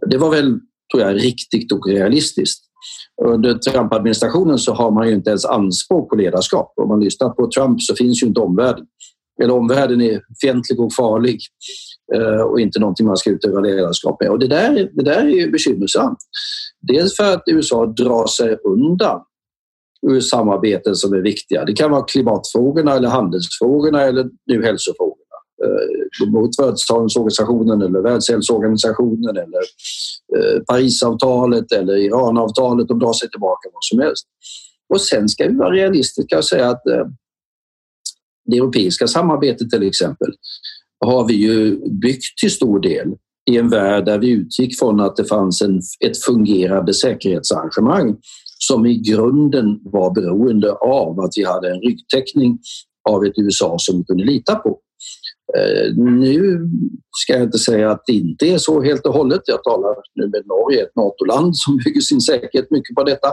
Det 0.07 0.17
var 0.17 0.31
väl 0.31 0.59
tror 0.93 1.03
jag, 1.03 1.15
riktigt 1.15 1.71
och 1.71 1.87
realistiskt. 1.87 2.63
Under 3.25 3.53
Trump-administrationen 3.53 4.57
så 4.57 4.73
har 4.73 4.91
man 4.91 5.07
ju 5.07 5.13
inte 5.13 5.29
ens 5.29 5.45
anspråk 5.45 6.09
på 6.09 6.15
ledarskap. 6.15 6.73
Om 6.81 6.87
man 6.87 6.99
lyssnar 6.99 7.29
på 7.29 7.49
Trump 7.55 7.81
så 7.81 7.95
finns 7.95 8.23
ju 8.23 8.27
inte 8.27 8.39
omvärlden. 8.39 8.85
Eller 9.43 9.53
omvärlden 9.53 10.01
är 10.01 10.21
fientlig 10.41 10.79
och 10.79 10.93
farlig 10.93 11.39
Eh, 12.15 12.41
och 12.41 12.60
inte 12.60 12.80
någonting 12.80 13.06
man 13.06 13.17
ska 13.17 13.30
utöva 13.30 13.60
ledarskap 13.60 14.21
med. 14.21 14.30
Och 14.30 14.39
det 14.39 14.47
där, 14.47 14.89
det 14.93 15.04
där 15.04 15.21
är 15.21 15.30
ju 15.30 15.52
bekymmersamt. 15.52 16.17
Dels 16.82 17.15
för 17.15 17.34
att 17.34 17.43
USA 17.47 17.86
drar 17.86 18.28
sig 18.28 18.58
undan 18.63 19.21
ur 20.08 20.19
samarbeten 20.19 20.95
som 20.95 21.13
är 21.13 21.21
viktiga. 21.21 21.65
Det 21.65 21.73
kan 21.73 21.91
vara 21.91 22.04
klimatfrågorna 22.04 22.93
eller 22.95 23.10
handelsfrågorna 23.10 24.02
eller 24.02 24.30
nu 24.45 24.63
hälsofrågorna. 24.63 25.17
Eh, 25.63 26.28
mot 26.28 26.60
Världshälsoorganisationen 26.60 27.82
eller 27.82 28.02
Världshälsoorganisationen 28.02 29.38
eller 29.38 29.62
eh, 30.38 30.62
Parisavtalet 30.67 31.71
eller 31.71 31.97
Iranavtalet. 31.97 32.88
De 32.88 32.99
drar 32.99 33.13
sig 33.13 33.30
tillbaka 33.30 33.69
vad 33.73 33.84
som 33.84 33.99
helst. 33.99 34.28
Och 34.89 35.02
sen 35.02 35.30
ska 35.30 35.47
vi 35.47 35.56
vara 35.56 35.71
realistiska 35.71 36.38
och 36.38 36.45
säga 36.45 36.69
att 36.69 36.82
det 38.45 38.58
europeiska 38.58 39.08
samarbetet 39.08 39.69
till 39.69 39.88
exempel 39.88 40.34
har 41.05 41.27
vi 41.27 41.33
ju 41.33 41.79
byggt 42.01 42.37
till 42.41 42.51
stor 42.51 42.79
del 42.79 43.07
i 43.51 43.57
en 43.57 43.69
värld 43.69 44.05
där 44.05 44.19
vi 44.19 44.29
utgick 44.29 44.79
från 44.79 44.99
att 44.99 45.15
det 45.15 45.25
fanns 45.25 45.61
en, 45.61 45.81
ett 46.05 46.23
fungerande 46.23 46.93
säkerhetsarrangemang 46.93 48.15
som 48.57 48.85
i 48.85 48.97
grunden 48.97 49.79
var 49.83 50.13
beroende 50.13 50.71
av 50.71 51.19
att 51.19 51.31
vi 51.35 51.43
hade 51.43 51.71
en 51.71 51.81
ryggtäckning 51.81 52.59
av 53.09 53.25
ett 53.25 53.33
USA 53.37 53.75
som 53.79 53.97
vi 53.97 54.03
kunde 54.03 54.23
lita 54.23 54.55
på. 54.55 54.79
Eh, 55.57 55.95
nu 55.95 56.69
ska 57.11 57.33
jag 57.33 57.43
inte 57.43 57.59
säga 57.59 57.91
att 57.91 58.03
det 58.07 58.13
inte 58.13 58.45
är 58.45 58.57
så 58.57 58.81
helt 58.81 59.05
och 59.05 59.13
hållet. 59.13 59.41
Jag 59.45 59.63
talar 59.63 59.95
nu 60.15 60.27
med 60.27 60.43
Norge, 60.45 60.83
ett 60.83 60.95
NATO-land 60.95 61.51
som 61.57 61.77
bygger 61.77 62.01
sin 62.01 62.21
säkerhet 62.21 62.71
mycket 62.71 62.95
på 62.95 63.03
detta. 63.03 63.27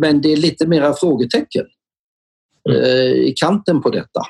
Men 0.00 0.20
det 0.20 0.32
är 0.32 0.36
lite 0.36 0.66
mera 0.66 0.94
frågetecken 0.94 1.66
eh, 2.70 3.12
i 3.12 3.34
kanten 3.36 3.82
på 3.82 3.90
detta. 3.90 4.20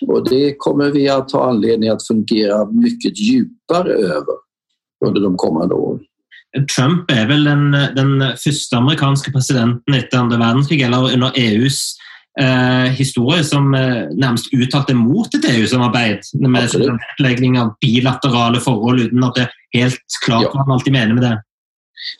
Och 0.00 0.28
det 0.30 0.54
kommer 0.58 0.90
vi 0.90 1.08
att 1.08 1.32
ha 1.32 1.48
anledning 1.50 1.88
att 1.88 2.06
fungera 2.06 2.70
mycket 2.70 3.18
djupare 3.18 3.92
över 3.92 4.34
under 5.06 5.20
de 5.20 5.36
kommande 5.36 5.74
åren. 5.74 6.00
Trump 6.76 7.10
är 7.10 7.26
väl 7.26 7.44
den, 7.44 7.70
den 7.70 8.36
första 8.36 8.76
amerikanska 8.76 9.32
presidenten 9.32 9.94
efter 9.94 10.18
andra 10.18 10.38
världskriget, 10.38 10.86
eller 10.86 11.12
under 11.12 11.32
EUs 11.34 11.96
eh, 12.40 12.92
historie 12.92 13.44
som 13.44 13.74
eh, 13.74 14.08
nærmest 14.12 14.54
uttalte 14.54 14.94
mot 14.94 15.34
et 15.34 15.44
EU-samarbeid 15.44 16.20
med 16.40 16.70
utlegging 16.74 17.60
av 17.60 17.74
bilaterale 17.80 18.60
forhold 18.60 19.00
uten 19.00 19.24
at 19.24 19.34
det 19.34 19.46
er 19.46 19.52
helt 19.80 20.18
klart 20.24 20.52
hva 20.52 20.64
han 20.64 20.72
alltid 20.76 20.92
mener 20.92 21.14
med 21.14 21.24
det. 21.24 21.36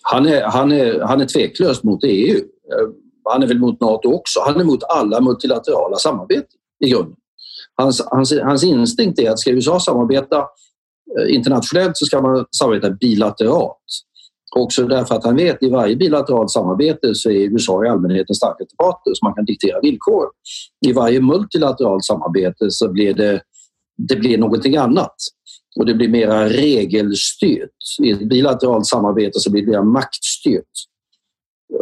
Han 0.02 0.26
är, 0.26 0.42
han, 0.42 0.72
är, 0.72 1.00
han 1.00 1.20
är 1.20 1.26
tveklöst 1.26 1.84
mot 1.84 2.04
EU. 2.04 2.36
Eh, 2.36 2.88
han 3.32 3.42
är 3.42 3.46
väl 3.46 3.58
mot 3.58 3.80
NATO 3.80 4.12
också. 4.12 4.40
Han 4.46 4.60
är 4.60 4.64
mot 4.64 4.82
alla 4.82 5.20
multilaterala 5.20 5.96
samarbeten 5.96 6.58
i 6.84 6.90
grunden. 6.90 7.16
Hans, 7.76 8.02
hans, 8.10 8.40
hans 8.42 8.64
instinkt 8.64 9.18
är 9.18 9.30
att 9.30 9.38
ska 9.38 9.50
USA 9.50 9.80
samarbeta 9.80 10.38
eh, 11.18 11.34
internationellt 11.34 11.96
så 11.96 12.06
ska 12.06 12.20
man 12.20 12.46
samarbeta 12.58 12.90
bilateralt. 12.90 13.76
Också 14.56 14.86
därför 14.86 15.14
att 15.14 15.24
han 15.24 15.36
vet 15.36 15.56
att 15.56 15.62
i 15.62 15.70
varje 15.70 15.96
bilateralt 15.96 16.50
samarbete 16.50 17.14
så 17.14 17.30
är 17.30 17.52
USA 17.52 17.84
i 17.84 17.88
allmänhet 17.88 18.30
en 18.30 18.34
starkaste 18.34 18.76
partner 18.76 19.14
så 19.14 19.24
man 19.26 19.34
kan 19.34 19.44
diktera 19.44 19.80
villkor. 19.80 20.26
I 20.86 20.92
varje 20.92 21.20
multilateralt 21.20 22.04
samarbete 22.04 22.70
så 22.70 22.92
blir 22.92 23.14
det, 23.14 23.40
det 24.08 24.16
blir 24.16 24.38
någonting 24.38 24.76
annat 24.76 25.14
och 25.76 25.86
det 25.86 25.94
blir 25.94 26.08
mera 26.08 26.48
regelstyrt. 26.48 27.70
I 28.02 28.10
ett 28.10 28.28
bilateralt 28.28 28.86
samarbete 28.86 29.40
så 29.40 29.50
blir 29.50 29.62
det 29.62 29.70
mer 29.70 29.82
maktstyrt. 29.82 30.72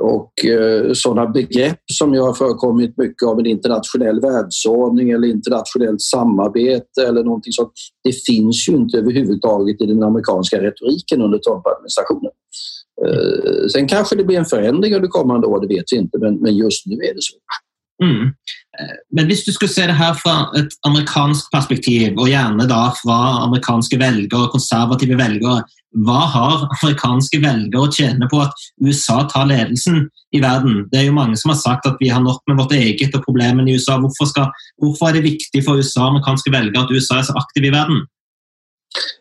Och 0.00 0.44
eh, 0.44 0.92
sådana 0.92 1.30
begrepp 1.30 1.80
som 1.92 2.14
jag 2.14 2.22
har 2.22 2.34
förekommit 2.34 2.98
mycket 2.98 3.28
av 3.28 3.38
en 3.38 3.46
internationell 3.46 4.20
världsordning 4.20 5.10
eller 5.10 5.28
internationellt 5.28 6.02
samarbete 6.02 7.06
eller 7.08 7.24
någonting 7.24 7.52
sånt. 7.52 7.72
Det 8.04 8.12
finns 8.26 8.68
ju 8.68 8.72
inte 8.72 8.98
överhuvudtaget 8.98 9.80
i 9.80 9.86
den 9.86 10.02
amerikanska 10.02 10.62
retoriken 10.62 11.22
under 11.22 11.38
Trump-administrationen. 11.38 12.30
Eh, 13.06 13.68
sen 13.72 13.88
kanske 13.88 14.16
det 14.16 14.24
blir 14.24 14.38
en 14.38 14.44
förändring 14.44 14.94
under 14.94 15.08
kommande 15.08 15.46
år, 15.46 15.60
det 15.60 15.74
vet 15.74 15.84
vi 15.92 15.96
inte, 15.96 16.18
men, 16.18 16.34
men 16.34 16.56
just 16.56 16.86
nu 16.86 16.94
är 16.94 17.14
det 17.14 17.22
så. 17.22 17.36
Mm. 18.02 18.22
Eh, 18.80 18.96
men 19.10 19.24
om 19.24 19.28
du 19.28 19.52
skulle 19.52 19.68
se 19.68 19.86
det 19.86 19.92
här 19.92 20.14
från 20.14 20.60
ett 20.60 20.72
amerikanskt 20.86 21.50
perspektiv, 21.52 22.18
och 22.18 22.28
gärna 22.28 22.64
då 22.64 22.92
från 23.02 23.42
amerikanska 23.42 23.98
väljare, 23.98 24.48
konservativa 24.48 25.16
väljare 25.16 25.62
hva 25.94 26.24
har 26.32 26.64
amerikanske 26.66 27.38
velgere 27.42 27.82
å 27.84 27.90
tjene 27.92 28.26
på 28.30 28.40
at 28.42 28.64
USA 28.82 29.20
tar 29.30 29.46
ledelsen 29.50 30.08
i 30.34 30.40
verden? 30.42 30.88
Det 30.90 31.00
er 31.00 31.06
jo 31.08 31.16
mange 31.16 31.38
som 31.38 31.52
har 31.52 31.60
sagt 31.60 31.86
at 31.86 32.00
vi 32.00 32.10
har 32.10 32.22
nok 32.24 32.42
med 32.50 32.58
vårt 32.58 32.74
eget 32.74 33.14
og 33.14 33.22
problemene 33.26 33.70
i 33.70 33.76
USA. 33.78 34.00
Hvorfor, 34.02 34.30
skal, 34.30 34.50
hvorfor 34.82 35.10
er 35.10 35.18
det 35.18 35.28
viktig 35.28 35.62
for 35.66 35.78
USA 35.78 36.08
og 36.08 36.16
amerikanske 36.16 36.54
velgere 36.54 36.82
at 36.82 36.94
USA 36.94 37.20
er 37.20 37.28
så 37.30 37.38
aktiv 37.38 37.68
i 37.70 37.74
verden? 37.74 38.02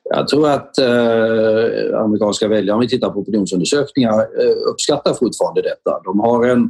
Jag 0.04 0.28
tror 0.28 0.50
att 0.50 0.78
eh, 0.78 2.00
amerikanska 2.00 2.48
väljare, 2.48 2.76
om 2.76 2.82
vi 2.82 2.88
tittar 2.88 3.10
på 3.10 3.20
opinionsundersökningar, 3.20 4.20
eh, 4.20 4.70
uppskattar 4.72 5.14
fortfarande 5.14 5.62
detta. 5.62 6.00
De 6.04 6.20
har 6.20 6.48
en, 6.48 6.64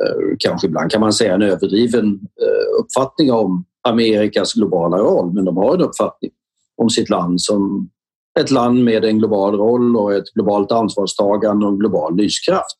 eh, 0.00 0.36
kanske 0.38 0.66
ibland 0.66 0.90
kan 0.90 1.00
man 1.00 1.12
säga 1.12 1.34
en 1.34 1.42
överdriven 1.42 2.06
eh, 2.42 2.80
uppfattning 2.80 3.32
om 3.32 3.64
Amerikas 3.88 4.52
globala 4.52 4.98
roll, 4.98 5.32
men 5.34 5.44
de 5.44 5.56
har 5.56 5.74
en 5.74 5.80
uppfattning 5.80 6.30
om 6.76 6.90
sitt 6.90 7.10
land 7.10 7.40
som 7.40 7.90
ett 8.40 8.50
land 8.50 8.84
med 8.84 9.04
en 9.04 9.18
global 9.18 9.54
roll 9.54 9.96
och 9.96 10.14
ett 10.14 10.34
globalt 10.34 10.72
ansvarstagande 10.72 11.66
och 11.66 11.72
en 11.72 11.78
global 11.78 12.16
lyskraft. 12.16 12.78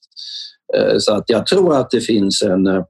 Eh, 0.76 0.98
så 0.98 1.14
att 1.14 1.24
jag 1.26 1.46
tror 1.46 1.76
att 1.76 1.90
det 1.90 2.00
finns 2.00 2.42
en, 2.42 2.66
eh, 2.66 2.82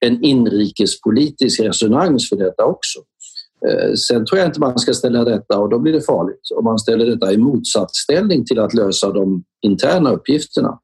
en 0.00 0.24
inrikespolitisk 0.24 1.60
resonans 1.60 2.28
för 2.28 2.36
detta 2.36 2.64
också. 2.64 2.98
Eh, 3.68 3.94
sen 3.94 4.26
tror 4.26 4.38
jag 4.38 4.48
inte 4.48 4.60
man 4.60 4.78
ska 4.78 4.94
ställa 4.94 5.24
detta, 5.24 5.58
och 5.58 5.70
då 5.70 5.78
blir 5.78 5.92
det 5.92 6.06
farligt, 6.06 6.40
om 6.56 6.64
man 6.64 6.78
ställer 6.78 7.06
detta 7.06 7.32
i 7.32 7.36
motsatsställning 7.36 8.44
till 8.44 8.58
att 8.58 8.74
lösa 8.74 9.10
de 9.10 9.44
interna 9.62 10.10
uppgifterna. 10.10 10.78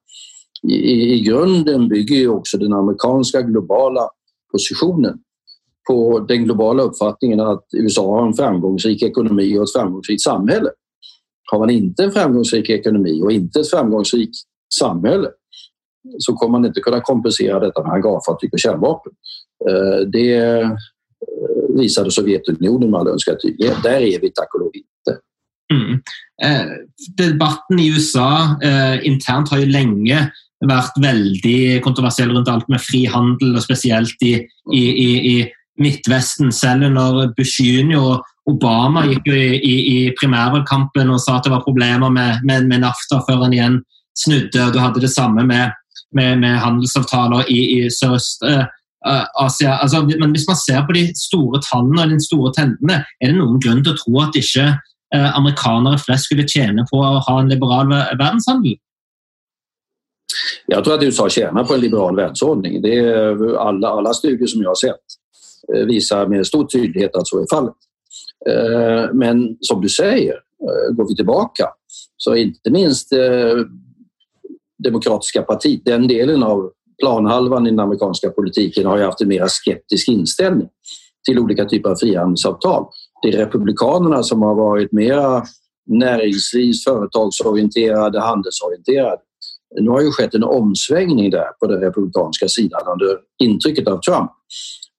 I, 0.68 1.14
i 1.14 1.20
grunden 1.20 1.88
bygger 1.88 2.16
ju 2.16 2.28
också 2.28 2.58
den 2.58 2.72
amerikanska 2.72 3.42
globala 3.42 4.08
positionen 4.52 5.18
på 5.88 6.18
den 6.28 6.44
globala 6.44 6.82
uppfattningen 6.82 7.40
att 7.40 7.64
USA 7.72 8.20
har 8.20 8.26
en 8.26 8.34
framgångsrik 8.34 9.02
ekonomi 9.02 9.58
och 9.58 9.62
ett 9.62 9.72
framgångsrikt 9.72 10.22
samhälle. 10.22 10.70
Har 11.52 11.58
man 11.58 11.70
inte 11.70 12.04
en 12.04 12.12
framgångsrik 12.12 12.70
ekonomi 12.70 13.22
och 13.22 13.32
inte 13.32 13.60
ett 13.60 13.70
framgångsrikt 13.70 14.34
samhälle 14.74 15.28
så 16.18 16.32
kommer 16.32 16.58
man 16.58 16.66
inte 16.66 16.80
kunna 16.80 17.00
kompensera 17.00 17.60
detta 17.60 17.82
med 17.82 17.90
hangarfartyg 17.90 18.52
och 18.52 18.58
kärnvapen. 18.58 19.12
Eh, 19.68 20.06
det 20.06 20.34
eh, 20.34 20.70
visade 21.76 22.10
Sovjetunionen 22.10 22.90
med 22.90 23.00
all 23.00 23.08
önskad 23.08 23.36
tydlighet. 23.42 23.82
Där 23.82 24.00
är 24.00 24.20
vi 24.20 24.30
tack 24.30 24.54
och 24.54 24.60
lov 24.60 24.70
inte. 24.74 25.20
Mm. 25.72 26.00
Eh, 26.42 26.70
debatten 27.16 27.78
i 27.78 27.88
USA 27.88 28.56
eh, 28.62 29.06
internt 29.06 29.48
har 29.50 29.58
ju 29.58 29.66
länge 29.66 30.32
varit 30.66 30.92
väldigt 31.02 31.82
kontroversiell 31.82 32.30
runt 32.30 32.48
allt 32.48 32.68
med 32.68 32.80
frihandel 32.80 33.56
och 33.56 33.62
speciellt 33.62 34.22
i, 34.22 34.46
i, 34.74 34.78
i, 34.78 35.38
i 35.38 35.52
Midtvesten. 35.78 36.52
Selv 36.52 36.84
under 36.84 37.34
Bush 37.36 37.62
junior 37.62 38.12
och 38.12 38.24
Obama 38.44 39.06
gick 39.06 39.20
jo 39.24 39.34
i, 39.34 39.54
i, 39.54 40.06
i 40.06 40.14
primærvalgkampen 40.20 41.10
och 41.10 41.22
sa 41.22 41.36
att 41.36 41.44
det 41.44 41.50
var 41.50 41.60
problem 41.60 42.14
med, 42.14 42.40
med, 42.44 42.66
med 42.66 42.80
NAFTA 42.80 43.22
før 43.28 43.42
han 43.42 43.52
igjen 43.52 43.82
snudde. 44.18 44.66
og 44.66 44.72
Du 44.72 44.78
hadde 44.78 45.00
det 45.00 45.12
samme 45.14 45.44
med, 45.44 45.72
med, 46.14 46.38
med 46.38 46.58
handelsavtaler 46.58 47.50
i, 47.50 47.60
i 47.78 47.90
sørøst. 47.90 48.42
Eh, 48.42 48.64
uh, 49.08 49.26
Asia. 49.44 49.78
Altså, 49.82 50.02
men 50.20 50.30
hvis 50.30 50.48
man 50.48 50.56
ser 50.56 50.86
på 50.86 50.92
de 50.92 51.04
store 51.18 51.60
tallene 51.62 52.02
og 52.02 52.10
de 52.10 52.24
store 52.26 52.52
tendene, 52.58 53.02
er 53.20 53.30
det 53.30 53.38
noen 53.38 53.60
grunn 53.62 53.82
til 53.84 53.94
å 53.94 53.98
tro 53.98 54.20
at 54.22 54.38
ikke 54.38 54.66
uh, 55.16 55.30
amerikanere 55.38 55.98
flest 55.98 56.28
skulle 56.28 56.48
tjene 56.48 56.86
på 56.90 57.02
å 57.02 57.18
ha 57.26 57.38
en 57.40 57.50
liberal 57.50 57.90
verdenshandel? 57.92 58.78
Jag 60.66 60.84
tror 60.84 60.94
att 60.94 61.02
USA 61.02 61.28
tjänar 61.28 61.64
på 61.64 61.74
en 61.74 61.80
liberal 61.80 62.16
världsordning. 62.16 62.82
Det 62.82 62.98
är 62.98 63.56
alla, 63.68 63.88
alla 63.88 64.14
studier 64.14 64.46
som 64.46 64.62
jag 64.62 64.70
har 64.70 64.74
sett 64.74 65.04
Eh, 65.74 65.86
visar 65.86 66.26
med 66.26 66.46
stor 66.46 66.66
tydlighet 66.66 67.16
att 67.16 67.26
så 67.28 67.40
är 67.40 67.46
fallet. 67.50 67.74
Eh, 68.48 69.14
men 69.14 69.56
som 69.60 69.80
du 69.80 69.88
säger, 69.88 70.34
eh, 70.34 70.94
går 70.94 71.08
vi 71.08 71.16
tillbaka 71.16 71.68
så 72.16 72.36
inte 72.36 72.70
minst 72.70 73.12
Demokratiska 74.84 75.42
partiet, 75.42 75.84
den 75.84 76.08
delen 76.08 76.42
av 76.42 76.70
planhalvan 77.02 77.66
i 77.66 77.70
den 77.70 77.80
amerikanska 77.80 78.30
politiken 78.30 78.86
har 78.86 78.98
ju 78.98 79.04
haft 79.04 79.20
en 79.20 79.28
mer 79.28 79.46
skeptisk 79.46 80.08
inställning 80.08 80.68
till 81.24 81.38
olika 81.38 81.64
typer 81.64 81.90
av 81.90 81.96
frihandelsavtal. 81.96 82.86
Det 83.22 83.28
är 83.28 83.38
republikanerna 83.38 84.22
som 84.22 84.42
har 84.42 84.54
varit 84.54 84.92
mer 84.92 85.42
näringslivs 85.86 86.84
företagsorienterade, 86.84 88.20
handelsorienterade. 88.20 89.20
Nu 89.80 89.90
har 89.90 90.00
ju 90.00 90.10
skett 90.10 90.34
en 90.34 90.44
omsvängning 90.44 91.30
där 91.30 91.46
på 91.60 91.66
den 91.66 91.80
republikanska 91.80 92.48
sidan 92.48 92.80
under 92.92 93.18
intrycket 93.42 93.88
av 93.88 94.00
Trump. 94.00 94.30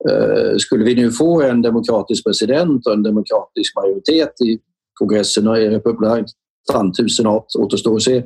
Eh, 0.09 0.57
skulle 0.57 0.83
vi 0.83 0.95
nu 0.95 1.11
få 1.11 1.41
en 1.41 1.61
demokratisk 1.61 2.25
president 2.25 2.87
och 2.87 2.93
en 2.93 3.03
demokratisk 3.03 3.75
majoritet 3.75 4.41
i 4.41 4.59
kongressen 4.93 5.47
och 5.47 5.57
i 5.57 5.69
republikanthusen 5.69 7.27
återstår 7.59 7.95
att 7.95 8.01
se. 8.01 8.17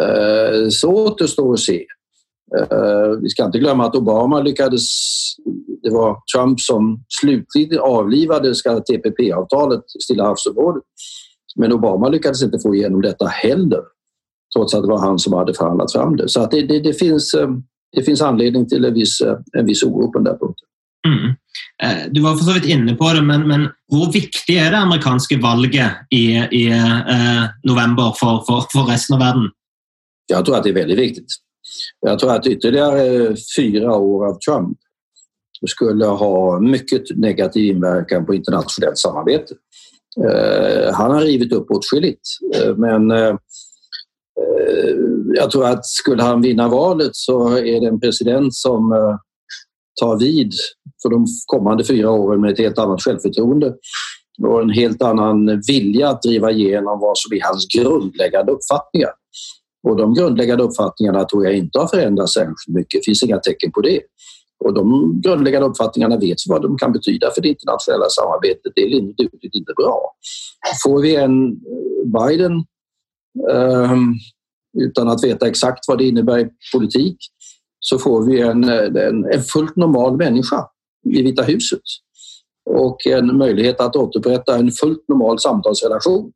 Eh, 0.00 0.68
så 0.68 0.90
återstår 0.90 1.52
att 1.52 1.60
se. 1.60 1.84
Eh, 2.58 3.10
vi 3.22 3.28
ska 3.28 3.44
inte 3.44 3.58
glömma 3.58 3.86
att 3.86 3.96
Obama 3.96 4.40
lyckades... 4.40 4.82
Det 5.82 5.90
var 5.90 6.22
Trump 6.34 6.60
som 6.60 7.04
slutligt 7.20 7.76
avlivade 7.80 8.54
TPP-avtalet 8.54 9.80
i 9.98 10.00
Stilla 10.00 10.24
havsområdet. 10.24 10.82
Men 11.56 11.72
Obama 11.72 12.08
lyckades 12.08 12.42
inte 12.42 12.58
få 12.58 12.74
igenom 12.74 13.02
detta 13.02 13.26
heller 13.26 13.80
trots 14.56 14.74
att 14.74 14.82
det 14.82 14.88
var 14.88 14.98
han 14.98 15.18
som 15.18 15.32
hade 15.32 15.54
förhandlat 15.54 15.92
fram 15.92 16.16
det. 16.16 16.28
Så 16.28 16.40
att 16.40 16.50
det, 16.50 16.62
det, 16.62 16.80
det 16.80 16.92
finns, 16.92 17.34
det 17.96 18.02
finns 18.02 18.22
anledning 18.22 18.68
till 18.68 18.84
en 18.84 18.94
viss, 18.94 19.22
en 19.52 19.66
viss 19.66 19.82
oro 19.82 20.12
på 20.12 20.18
den 20.18 20.24
där 20.24 20.38
punkten. 20.38 20.65
Mm. 21.06 21.34
Eh, 21.82 22.10
du 22.10 22.20
var 22.20 22.36
för 22.36 22.44
så 22.44 22.52
vidt 22.52 22.64
inne 22.64 22.94
på 22.94 23.12
det, 23.12 23.22
men, 23.22 23.48
men 23.48 23.60
hur 23.92 24.12
viktigt 24.12 24.56
är 24.56 24.70
det 24.70 24.78
amerikanska 24.78 25.38
valet 25.38 25.74
i, 26.10 26.26
i 26.50 26.66
eh, 26.68 27.44
november 27.62 28.14
för, 28.20 28.44
för, 28.46 28.60
för 28.72 28.92
resten 28.92 29.14
av 29.14 29.20
världen? 29.20 29.50
Jag 30.26 30.44
tror 30.44 30.56
att 30.56 30.62
det 30.62 30.70
är 30.70 30.74
väldigt 30.74 30.98
viktigt. 30.98 31.26
Jag 32.00 32.18
tror 32.18 32.32
att 32.32 32.46
ytterligare 32.46 33.26
eh, 33.28 33.34
fyra 33.56 33.96
år 33.96 34.26
av 34.26 34.38
Trump 34.38 34.78
skulle 35.66 36.04
ha 36.04 36.60
mycket 36.60 37.16
negativ 37.16 37.64
inverkan 37.64 38.26
på 38.26 38.34
internationellt 38.34 38.98
samarbete. 38.98 39.54
Eh, 40.24 40.94
han 40.94 41.10
har 41.10 41.20
rivit 41.20 41.52
upp 41.52 41.70
åtskilligt, 41.70 42.28
eh, 42.54 42.76
men 42.76 43.10
eh, 43.10 43.28
eh 44.38 44.96
jag 45.34 45.50
tror 45.50 45.66
att 45.66 45.86
skulle 45.86 46.22
han 46.22 46.42
vinna 46.42 46.68
valet 46.68 47.10
så 47.12 47.56
är 47.56 47.80
det 47.80 47.86
en 47.86 48.00
president 48.00 48.54
som 48.54 48.92
tar 50.00 50.18
vid 50.18 50.52
för 51.06 51.10
de 51.10 51.26
kommande 51.46 51.84
fyra 51.84 52.10
åren 52.10 52.40
med 52.40 52.50
ett 52.50 52.58
helt 52.58 52.78
annat 52.78 53.02
självförtroende 53.02 53.74
och 54.42 54.62
en 54.62 54.70
helt 54.70 55.02
annan 55.02 55.62
vilja 55.66 56.08
att 56.08 56.22
driva 56.22 56.50
igenom 56.50 57.00
vad 57.00 57.18
som 57.18 57.36
är 57.36 57.42
hans 57.42 57.66
grundläggande 57.76 58.52
uppfattningar. 58.52 59.10
Och 59.88 59.96
de 59.96 60.14
grundläggande 60.14 60.64
uppfattningarna 60.64 61.24
tror 61.24 61.44
jag 61.44 61.56
inte 61.56 61.78
har 61.78 61.86
förändrats 61.86 62.32
särskilt 62.32 62.76
mycket. 62.76 63.00
Det 63.00 63.04
finns 63.04 63.22
inga 63.22 63.38
tecken 63.38 63.72
på 63.72 63.80
det. 63.80 64.00
Och 64.64 64.74
de 64.74 65.14
grundläggande 65.24 65.68
uppfattningarna 65.68 66.16
vet 66.16 66.36
vi 66.46 66.50
vad 66.50 66.62
de 66.62 66.76
kan 66.78 66.92
betyda 66.92 67.30
för 67.34 67.42
det 67.42 67.48
internationella 67.48 68.06
samarbetet. 68.08 68.72
Det 68.74 68.82
är 68.82 68.88
lindrigt 68.88 69.34
uttryckt 69.34 69.54
inte 69.54 69.72
bra. 69.76 70.12
Får 70.84 71.02
vi 71.02 71.16
en 71.16 71.46
eh, 71.48 71.56
Biden 72.04 72.52
ehm, 73.50 74.14
utan 74.78 75.08
att 75.08 75.24
veta 75.24 75.48
exakt 75.48 75.88
vad 75.88 75.98
det 75.98 76.04
innebär 76.04 76.38
i 76.38 76.48
politik 76.74 77.16
så 77.80 77.98
får 77.98 78.26
vi 78.26 78.40
en, 78.40 78.64
eh, 78.64 79.06
en, 79.08 79.24
en 79.24 79.42
fullt 79.42 79.76
normal 79.76 80.16
människa 80.16 80.64
i 81.12 81.22
Vita 81.22 81.42
huset 81.42 81.80
och 82.70 83.06
en 83.06 83.36
möjlighet 83.36 83.80
att 83.80 83.96
återupprätta 83.96 84.56
en 84.56 84.70
fullt 84.70 85.08
normal 85.08 85.38
samtalsrelation 85.38 86.32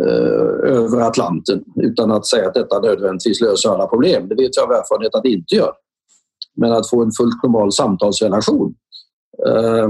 Eh, 0.00 0.70
över 0.70 1.00
Atlanten 1.00 1.64
utan 1.82 2.12
att 2.12 2.26
säga 2.26 2.48
att 2.48 2.54
detta 2.54 2.80
nödvändigtvis 2.80 3.40
löser 3.40 3.70
alla 3.70 3.86
problem. 3.86 4.28
Det 4.28 4.34
vet 4.34 4.56
jag 4.56 4.64
av 4.64 4.72
erfarenhet 4.72 5.14
att 5.14 5.22
det 5.22 5.28
inte 5.28 5.54
gör. 5.54 5.72
Men 6.56 6.72
att 6.72 6.90
få 6.90 7.02
en 7.02 7.10
fullt 7.18 7.42
normal 7.42 7.72
samtalsrelation. 7.72 8.74
eh, 9.46 9.88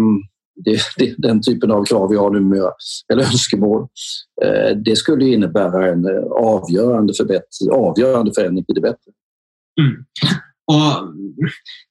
det, 0.64 0.78
det, 0.98 1.14
den 1.18 1.42
typen 1.42 1.70
av 1.70 1.85
krav 1.85 2.11
vi 2.11 2.16
har 2.16 2.31
numera, 2.31 2.72
eller 3.12 3.22
önskemål, 3.22 3.87
eh, 4.42 4.76
det 4.76 4.96
skulle 4.96 5.24
innebära 5.24 5.87
en 5.87 6.04
eh, 6.04 6.24
avgörande 6.33 7.12
avgörande, 7.20 7.72
avgörande 7.72 8.33
förändring 8.35 8.64
till 8.64 8.74
det 8.74 8.81
bättre. 8.81 9.12
Mm. 9.81 10.04
Og 10.68 11.14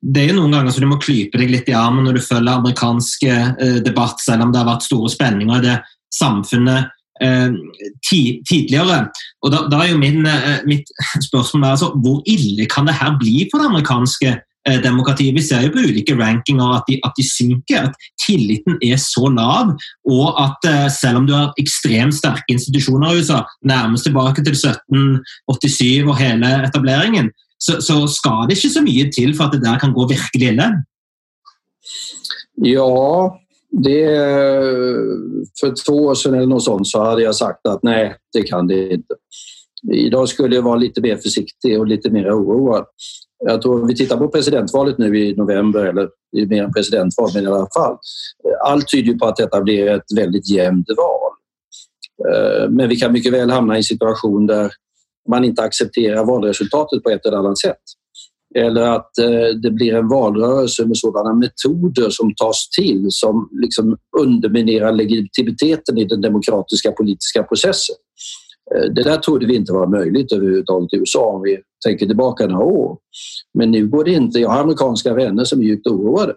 det 0.01 0.23
er 0.23 0.31
jo 0.31 0.41
noen 0.41 0.53
ganger 0.53 0.73
så 0.73 0.83
Du 0.83 0.89
må 0.89 0.99
klype 1.01 1.39
deg 1.41 1.49
litt 1.53 1.69
i 1.71 1.77
armen 1.77 2.05
når 2.05 2.19
du 2.19 2.25
følger 2.25 2.59
amerikansk 2.59 3.25
eh, 3.29 3.79
debatt, 3.85 4.21
selv 4.23 4.45
om 4.45 4.53
det 4.53 4.61
har 4.61 4.69
vært 4.69 4.85
store 4.85 5.11
spenninger 5.13 5.61
i 5.61 5.65
det 5.65 5.77
samfunnet 6.13 6.91
eh, 7.23 7.53
tidligere. 8.05 9.05
Og 9.43 9.53
da, 9.53 9.63
da 9.71 9.83
er 9.83 9.93
jo 9.93 10.01
min, 10.01 10.25
eh, 10.29 10.59
Mitt 10.69 10.91
spørsmål 11.25 11.63
er 11.63 11.77
altså, 11.77 11.93
hvor 12.03 12.21
ille 12.29 12.67
kan 12.69 12.89
det 12.89 12.99
her 12.99 13.17
bli 13.19 13.47
for 13.49 13.61
det 13.63 13.71
amerikanske 13.71 14.35
eh, 14.35 14.77
demokratiet? 14.83 15.33
Vi 15.35 15.45
ser 15.47 15.65
jo 15.65 15.73
på 15.73 15.87
ulike 15.87 16.17
rankinger 16.19 16.77
at 16.77 16.85
de, 16.89 16.99
at 17.07 17.17
de, 17.17 17.25
synker, 17.25 17.89
at 17.89 18.07
tilliten 18.23 18.77
er 18.85 19.01
så 19.01 19.25
lav, 19.33 19.73
og 20.05 20.27
at 20.43 20.69
eh, 20.69 20.85
selv 20.93 21.23
om 21.23 21.27
du 21.27 21.33
har 21.33 21.57
ekstremt 21.57 22.15
sterke 22.19 22.53
institusjoner 22.53 23.09
i 23.09 23.25
USA, 23.25 23.41
nærmest 23.65 24.05
tilbake 24.05 24.45
til 24.45 24.53
1787 24.53 26.05
og 26.05 26.15
hele 26.21 26.55
etableringen, 26.69 27.33
så, 27.67 27.81
så 27.81 28.07
skal 28.07 28.47
det 28.47 28.57
ikke 28.57 28.73
så 28.73 28.83
mye 28.85 29.09
til 29.11 29.33
for 29.37 29.47
at 29.47 29.57
det 29.57 29.65
der 29.65 29.79
kan 29.81 29.93
gå 29.95 30.07
virkelig 30.07 30.53
ille? 30.53 30.67
Ja, 32.63 33.39
det, 33.71 34.05
för 35.59 35.85
två 35.85 35.93
år 36.05 36.15
sedan 36.15 36.33
eller 36.33 36.47
något 36.47 36.63
sånt 36.63 36.87
så 36.87 37.03
hade 37.03 37.21
jag 37.21 37.35
sagt 37.35 37.67
att 37.67 37.83
nej, 37.83 38.15
det 38.33 38.43
kan 38.43 38.67
det 38.67 38.93
inte. 38.93 39.15
Idag 39.91 40.29
skulle 40.29 40.55
jag 40.55 40.61
vara 40.61 40.75
lite 40.75 41.01
mer 41.01 41.17
försiktig 41.17 41.79
och 41.79 41.87
lite 41.87 42.09
mer 42.09 42.31
oroad. 42.31 42.85
Jag 43.45 43.61
tror 43.61 43.81
om 43.81 43.87
vi 43.87 43.95
tittar 43.95 44.17
på 44.17 44.27
presidentvalet 44.27 44.97
nu 44.97 45.19
i 45.19 45.35
november, 45.35 45.85
eller 45.85 46.09
det 46.31 46.41
är 46.41 46.45
mer 46.45 46.63
än 46.63 46.73
presidentval, 46.73 47.29
men 47.33 47.43
i 47.43 47.47
alla 47.47 47.67
fall. 47.77 47.97
Allt 48.65 48.87
tyder 48.87 49.13
på 49.13 49.25
att 49.25 49.35
detta 49.35 49.61
blir 49.61 49.87
ett 49.87 50.11
väldigt 50.15 50.49
jämnt 50.49 50.87
val. 50.97 51.31
Eh, 52.33 52.69
men 52.69 52.89
vi 52.89 52.95
kan 52.95 53.11
mycket 53.11 53.33
väl 53.33 53.49
hamna 53.49 53.73
i 53.75 53.77
en 53.77 53.83
situation 53.83 54.47
där 54.47 54.71
man 55.27 55.43
inte 55.43 55.61
accepterar 55.61 56.25
valresultatet 56.25 57.03
på 57.03 57.09
ett 57.09 57.25
eller 57.25 57.37
annat 57.37 57.59
sätt. 57.59 57.81
Eller 58.55 58.81
att 58.81 59.17
eh, 59.17 59.59
det 59.61 59.71
blir 59.71 59.93
en 59.93 60.07
valrörelse 60.07 60.85
med 60.85 60.97
sådana 60.97 61.33
metoder 61.33 62.09
som 62.09 62.35
tas 62.35 62.69
till 62.69 63.05
som 63.09 63.49
liksom 63.51 63.97
underminerar 64.19 64.91
legitimiteten 64.91 65.97
i 65.97 66.05
den 66.05 66.21
demokratiska 66.21 66.91
politiska 66.91 67.43
processen. 67.43 67.95
Eh, 68.75 68.93
det 68.93 69.03
där 69.03 69.17
trodde 69.17 69.45
vi 69.45 69.55
inte 69.55 69.73
var 69.73 69.87
möjligt 69.87 70.31
överhuvudtaget 70.31 70.93
i 70.93 70.97
USA 70.97 71.25
om 71.25 71.41
vi 71.41 71.57
tänker 71.85 72.05
tillbaka 72.05 72.47
några 72.47 72.65
år. 72.65 72.97
Men 73.53 73.71
nu 73.71 73.87
går 73.87 74.03
det 74.03 74.11
inte. 74.11 74.39
Jag 74.39 74.49
har 74.49 74.61
amerikanska 74.61 75.13
vänner 75.13 75.43
som 75.43 75.59
är 75.59 75.63
djupt 75.63 75.87
oroade 75.87 76.33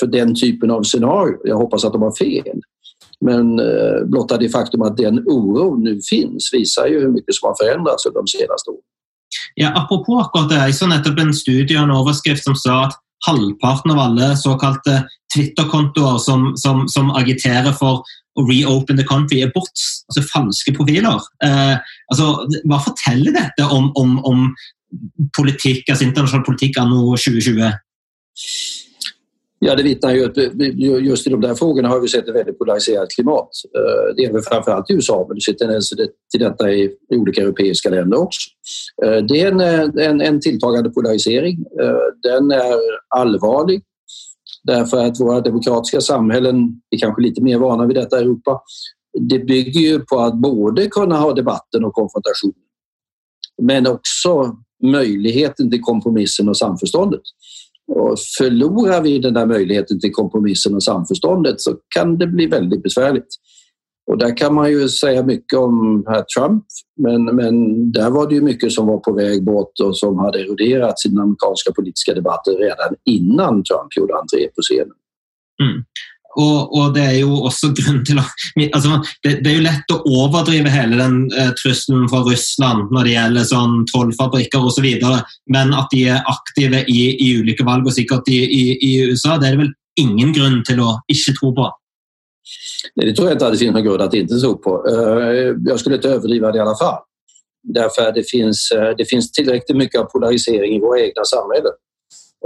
för 0.00 0.06
den 0.06 0.34
typen 0.34 0.70
av 0.70 0.82
scenario. 0.82 1.38
Jag 1.44 1.56
hoppas 1.56 1.84
att 1.84 1.92
de 1.92 2.02
har 2.02 2.12
fel. 2.12 2.60
Men 3.24 3.58
eh, 3.58 4.04
blotta 4.06 4.36
det 4.36 4.48
faktum 4.48 4.82
att 4.82 4.96
den 4.96 5.18
oron 5.18 5.82
nu 5.82 6.00
finns 6.10 6.50
visar 6.52 6.86
ju 6.86 7.00
hur 7.00 7.08
mycket 7.08 7.34
som 7.34 7.46
har 7.48 7.56
förändrats 7.64 8.06
under 8.06 8.20
de 8.20 8.26
senaste 8.26 8.70
åren. 8.70 8.82
Ja, 9.54 9.72
apropå 9.82 10.18
akkurat 10.20 10.48
det, 10.48 10.60
jeg 10.68 10.74
så 10.76 10.86
nettopp 10.86 11.18
en 11.18 11.34
studie 11.34 11.78
og 11.78 11.88
en 11.88 11.96
overskrift 11.96 12.44
som 12.44 12.56
sa 12.56 12.86
at 12.86 12.96
halvparten 13.26 13.94
av 13.94 13.98
alle 13.98 14.28
såkalte 14.36 15.00
Twitter-kontoer 15.34 16.18
som, 16.22 16.52
som, 16.60 16.84
som, 16.88 17.10
agiterer 17.16 17.72
for 17.76 18.04
å 18.36 18.44
reopen 18.44 19.00
the 19.00 19.06
country, 19.08 19.40
er 19.42 19.52
bots, 19.54 20.04
altså 20.10 20.22
falske 20.28 20.74
profiler. 20.76 21.24
Eh, 21.44 21.76
altså, 22.12 22.28
hva 22.68 22.80
forteller 22.84 23.32
dette 23.36 23.68
om, 23.72 23.88
om, 23.96 24.18
om 24.28 24.44
politikk, 25.36 25.88
altså 25.88 26.04
internasjonal 26.04 26.44
politikk 26.46 26.78
anno 26.82 27.16
2020? 27.16 27.72
Ja, 29.58 29.74
det 29.74 29.82
vittnar 29.82 30.14
ju 30.14 30.24
att 30.24 30.36
just 31.04 31.26
i 31.26 31.30
de 31.30 31.40
där 31.40 31.54
frågorna 31.54 31.88
har 31.88 32.00
vi 32.00 32.08
sett 32.08 32.28
ett 32.28 32.34
väldigt 32.34 32.58
polariserat 32.58 33.08
klimat. 33.10 33.48
Eh, 33.76 34.14
det 34.16 34.22
gäller 34.22 34.40
framförallt 34.40 34.90
i 34.90 34.94
USA, 34.94 35.24
men 35.28 35.34
det 35.34 35.40
ser 35.40 35.52
tendenser 35.52 35.98
till 36.30 36.40
detta 36.40 36.72
i 36.72 36.90
olika 37.14 37.42
europeiska 37.42 37.90
länder 37.90 38.18
också. 38.18 38.50
Eh, 39.04 39.24
det 39.24 39.40
är 39.40 39.52
en, 39.52 39.60
eh, 39.60 40.06
en, 40.06 40.20
en 40.20 40.40
tilltagande 40.40 40.90
polarisering. 40.90 41.64
Den 42.22 42.50
är 42.50 42.76
allvarlig 43.16 43.82
därför 44.64 45.04
att 45.04 45.20
våra 45.20 45.40
demokratiska 45.40 46.00
samhällen 46.00 46.80
är 46.90 46.98
kanske 46.98 47.22
lite 47.22 47.42
mer 47.42 47.58
vana 47.58 47.86
vid 47.86 47.96
detta 47.96 48.18
i 48.18 48.22
Europa. 48.22 48.60
Det 49.20 49.38
bygger 49.38 49.80
ju 49.80 50.00
på 50.00 50.18
att 50.18 50.34
både 50.34 50.86
kunna 50.86 51.16
ha 51.16 51.32
debatten 51.32 51.84
och 51.84 51.92
konfrontationen. 51.92 52.54
men 53.62 53.86
också 53.86 54.56
möjligheten 54.82 55.70
till 55.70 55.80
kompromissen 55.80 56.48
och 56.48 56.56
samförståndet. 56.56 57.22
Och 57.88 58.18
förlorar 58.38 59.02
vi 59.02 59.18
den 59.18 59.34
där 59.34 59.46
möjligheten 59.46 60.00
till 60.00 60.12
kompromissen 60.12 60.74
och 60.74 60.82
samförståndet 60.82 61.60
så 61.60 61.76
kan 61.94 62.18
det 62.18 62.26
bli 62.26 62.46
väldigt 62.46 62.82
besvärligt. 62.82 63.28
Och 64.10 64.18
där 64.18 64.36
kan 64.36 64.54
man 64.54 64.70
ju 64.70 64.88
säga 64.88 65.22
mycket 65.22 65.58
om 65.58 66.04
herr 66.08 66.24
Trump, 66.36 66.64
men, 66.96 67.24
men 67.24 67.92
där 67.92 68.10
var 68.10 68.28
det 68.28 68.34
ju 68.34 68.40
mycket 68.40 68.72
som 68.72 68.86
var 68.86 68.98
på 68.98 69.12
väg 69.12 69.44
bort 69.44 69.72
och 69.84 69.98
som 69.98 70.18
hade 70.18 70.40
eroderat 70.40 70.94
den 71.08 71.18
amerikanska 71.18 71.72
politiska 71.72 72.14
debatten 72.14 72.54
redan 72.54 72.94
innan 73.04 73.62
Trump 73.64 73.96
gjorde 73.96 74.14
entré 74.14 74.48
på 74.56 74.62
scenen. 74.62 74.96
Mm. 75.62 75.84
Og, 76.36 76.74
og, 76.76 76.90
det 76.96 77.04
er 77.04 77.14
jo 77.22 77.38
også 77.48 77.70
grunn 77.76 78.02
til 78.04 78.20
å 78.20 78.24
altså, 78.66 78.98
det, 79.24 79.38
det, 79.40 79.50
er 79.50 79.56
jo 79.56 79.64
lett 79.64 79.94
å 79.94 80.02
overdrive 80.04 80.72
hele 80.72 80.98
den 81.00 81.22
eh, 81.32 81.52
trusselen 81.56 82.04
fra 82.12 82.20
Russland 82.26 82.92
når 82.92 83.08
det 83.08 83.14
gjelder 83.14 83.48
sånn 83.48 83.78
trollfabrikker 83.92 84.68
osv., 84.68 84.88
så 85.00 85.14
men 85.52 85.72
at 85.76 85.88
de 85.92 86.04
er 86.12 86.28
aktive 86.28 86.82
i, 86.92 87.00
i 87.24 87.32
ulike 87.40 87.64
valg, 87.66 87.88
og 87.88 87.96
sikkert 87.96 88.28
i, 88.32 88.42
i, 88.44 88.62
i, 88.84 88.92
USA, 89.08 89.38
det 89.40 89.48
er 89.48 89.56
det 89.56 89.64
vel 89.64 89.74
ingen 90.02 90.34
grunn 90.36 90.60
til 90.66 90.82
å 90.84 90.98
ikke 91.12 91.36
tro 91.38 91.54
på? 91.56 91.70
Nej, 92.94 93.06
det 93.06 93.16
tror 93.16 93.28
jag 93.28 93.34
inte 93.34 93.46
att 93.46 93.52
det 93.52 93.58
finns 93.58 93.74
någon 93.74 93.84
grund 93.84 94.02
att 94.02 94.14
inte 94.14 94.34
tro 94.34 94.58
på. 94.58 94.88
Eh, 94.88 95.54
jag 95.66 95.80
skulle 95.80 95.96
inte 95.96 96.08
överdriva 96.08 96.52
det 96.52 96.58
i 96.58 96.60
alla 96.60 96.76
fall. 96.76 96.98
Därför 97.62 98.12
det 98.12 98.30
finns, 98.30 98.70
eh, 98.70 98.96
det 98.98 99.04
finns 99.04 99.32
tillräckligt 99.32 99.76
mycket 99.76 100.00
av 100.00 100.04
polarisering 100.04 100.76
i 100.76 100.80
våra 100.80 101.00
egna 101.00 101.24
samhällen. 101.24 101.72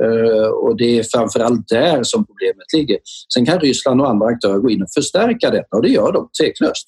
Eh, 0.03 0.49
och 0.49 0.77
det 0.77 0.99
är 0.99 1.03
framförallt 1.03 1.69
där 1.69 2.03
som 2.03 2.27
problemet 2.27 2.73
ligger. 2.77 2.99
Sen 3.35 3.47
kan 3.47 3.61
Ryssland 3.61 4.01
och 4.01 4.11
andra 4.11 4.27
aktörer 4.27 4.59
gå 4.59 4.71
in 4.71 4.83
och 4.83 4.91
förstärka 4.95 5.51
detta 5.51 5.77
och 5.77 5.83
det 5.83 5.89
gör 5.89 6.13
de 6.13 6.29
tveklöst. 6.41 6.87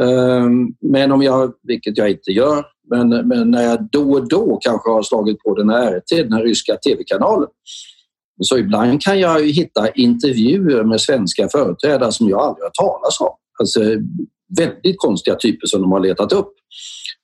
Ehm, 0.00 0.68
men 0.80 1.12
om 1.12 1.22
jag, 1.22 1.52
vilket 1.62 1.98
jag 1.98 2.10
inte 2.10 2.30
gör, 2.30 2.64
men, 2.90 3.08
men 3.08 3.50
när 3.50 3.62
jag 3.62 3.88
då 3.92 4.12
och 4.12 4.28
då 4.28 4.58
kanske 4.62 4.90
har 4.90 5.02
slagit 5.02 5.38
på 5.38 5.54
den 5.54 5.68
här 5.70 5.98
RT, 5.98 6.10
den 6.10 6.32
här 6.32 6.42
ryska 6.42 6.76
tv-kanalen, 6.76 7.48
så 8.40 8.58
ibland 8.58 9.02
kan 9.02 9.20
jag 9.20 9.48
hitta 9.48 9.90
intervjuer 9.90 10.84
med 10.84 11.00
svenska 11.00 11.48
företrädare 11.48 12.12
som 12.12 12.28
jag 12.28 12.40
aldrig 12.40 12.64
har 12.64 12.84
talat 12.84 13.20
om. 13.20 13.36
Alltså 13.60 13.80
väldigt 14.58 14.98
konstiga 14.98 15.36
typer 15.36 15.66
som 15.66 15.80
de 15.80 15.92
har 15.92 16.00
letat 16.00 16.32
upp 16.32 16.52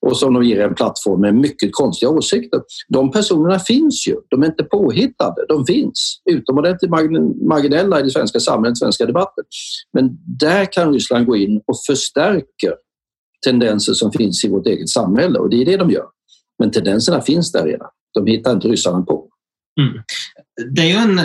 och 0.06 0.16
som 0.16 0.34
de 0.34 0.44
ger 0.44 0.60
en 0.60 0.74
plattform 0.74 1.20
med 1.20 1.34
mycket 1.34 1.70
konstiga 1.72 2.10
åsikter. 2.10 2.60
De 2.88 3.10
personerna 3.10 3.58
finns 3.58 4.08
ju, 4.08 4.16
de 4.30 4.42
är 4.42 4.46
inte 4.46 4.64
påhittade, 4.64 5.46
de 5.48 5.66
finns 5.66 6.20
utomordentligt 6.30 6.90
marginella 7.48 8.00
i 8.00 8.02
det 8.02 8.10
svenska 8.10 8.40
samhället, 8.40 8.78
svenska 8.78 9.06
debatten. 9.06 9.44
Men 9.92 10.18
där 10.38 10.72
kan 10.72 10.92
Ryssland 10.92 11.26
gå 11.26 11.36
in 11.36 11.60
och 11.66 11.76
förstärka 11.86 12.72
tendenser 13.46 13.92
som 13.92 14.12
finns 14.12 14.44
i 14.44 14.48
vårt 14.48 14.66
eget 14.66 14.88
samhälle 14.88 15.38
och 15.38 15.50
det 15.50 15.60
är 15.60 15.64
det 15.64 15.76
de 15.76 15.90
gör. 15.90 16.06
Men 16.58 16.70
tendenserna 16.70 17.20
finns 17.20 17.52
där 17.52 17.64
redan, 17.64 17.88
de 18.14 18.26
hittar 18.26 18.52
inte 18.52 18.68
ryssarna 18.68 19.02
på. 19.02 19.28
Mm. 19.80 20.02
Det 20.74 20.82
är 20.82 20.86
ju 20.86 21.12
en, 21.12 21.20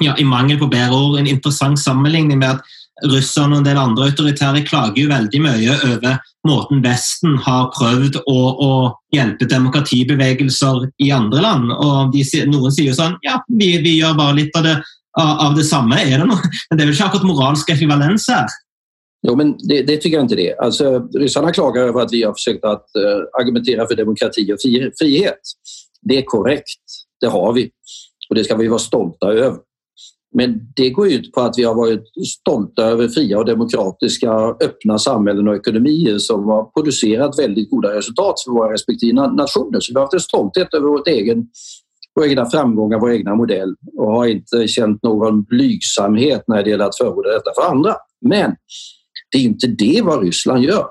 ja, 0.00 0.16
i 0.18 0.24
mangel 0.24 0.58
på 0.58 0.66
bättre 0.66 0.94
ord, 0.94 1.18
en 1.18 1.26
intressant 1.26 1.78
sammanligning 1.78 2.38
med 2.38 2.50
att 2.50 2.60
russerne 3.04 3.56
og 3.56 3.60
en 3.60 3.66
del 3.66 3.78
andre 3.80 4.08
autoritære 4.10 4.64
klager 4.64 5.02
jo 5.02 5.10
veldig 5.10 5.40
mye 5.44 5.76
over 5.84 6.18
måten 6.46 6.82
Vesten 6.84 7.36
har 7.44 7.70
prøvd 7.74 8.20
å, 8.22 8.38
å 8.66 8.70
hjelpe 9.14 9.48
demokratibevegelser 9.50 10.86
i 11.04 11.10
andre 11.12 11.42
land. 11.42 11.72
Og 11.74 12.14
de, 12.14 12.22
noen 12.48 12.72
sier 12.72 12.92
jo 12.92 12.96
sånn 12.96 13.18
Ja, 13.26 13.40
vi, 13.48 13.74
vi 13.84 13.98
gjør 13.98 14.16
bare 14.18 14.38
litt 14.38 14.56
av 14.56 14.68
det, 14.68 14.76
av 15.20 15.56
det 15.58 15.66
samme. 15.68 15.98
Er 16.00 16.22
det 16.22 16.30
noe? 16.30 16.52
Men 16.70 16.78
det 16.78 16.84
är 16.84 16.86
väl 16.86 16.94
inte 16.94 17.04
akkurat 17.04 17.28
moralisk 17.28 17.70
ekvivalens 17.70 18.28
här? 18.28 18.46
Jo, 19.26 19.36
men 19.36 19.56
det, 19.58 19.82
det, 19.82 19.96
tycker 19.96 20.16
jag 20.16 20.24
inte 20.24 20.36
det. 20.36 20.56
Alltså, 20.58 21.08
ryssarna 21.14 21.52
klagar 21.52 21.82
över 21.82 22.00
att 22.00 22.12
vi 22.12 22.22
har 22.22 22.32
försökt 22.32 22.64
att 22.64 22.86
uh, 22.98 23.40
argumentera 23.40 23.86
för 23.86 23.94
demokrati 23.94 24.52
och 24.52 24.58
frihet. 24.98 25.40
Det 26.02 26.18
är 26.18 26.22
korrekt, 26.22 26.84
det 27.20 27.26
har 27.26 27.52
vi. 27.52 27.70
Och 28.28 28.34
det 28.34 28.44
ska 28.44 28.56
vi 28.56 28.68
vara 28.68 28.78
stolta 28.78 29.26
över. 29.26 29.58
Men 30.34 30.60
det 30.76 30.90
går 30.90 31.08
ut 31.08 31.32
på 31.32 31.40
att 31.40 31.58
vi 31.58 31.64
har 31.64 31.74
varit 31.74 32.04
stolta 32.26 32.82
över 32.82 33.08
fria 33.08 33.38
och 33.38 33.44
demokratiska 33.44 34.32
öppna 34.64 34.98
samhällen 34.98 35.48
och 35.48 35.56
ekonomier 35.56 36.18
som 36.18 36.44
har 36.44 36.64
producerat 36.64 37.38
väldigt 37.38 37.70
goda 37.70 37.94
resultat 37.94 38.34
för 38.44 38.52
våra 38.52 38.72
respektive 38.72 39.12
nationer. 39.12 39.80
Så 39.80 39.92
vi 39.92 39.94
har 39.94 40.00
haft 40.00 40.14
en 40.14 40.20
stolthet 40.20 40.74
över 40.74 40.88
vårt 40.88 41.08
egen, 41.08 41.46
våra 42.14 42.26
egna 42.26 42.46
framgångar, 42.46 43.00
vår 43.00 43.12
egna 43.12 43.34
modell 43.34 43.74
och 43.96 44.12
har 44.12 44.26
inte 44.26 44.68
känt 44.68 45.02
någon 45.02 45.42
blygsamhet 45.42 46.44
när 46.46 46.62
det 46.62 46.70
gäller 46.70 46.84
att 46.84 46.96
förorda 46.96 47.28
detta 47.28 47.50
för 47.56 47.70
andra. 47.70 47.94
Men 48.20 48.56
det 49.32 49.38
är 49.38 49.42
inte 49.42 49.66
det 49.66 50.02
vad 50.04 50.22
Ryssland 50.22 50.64
gör. 50.64 50.86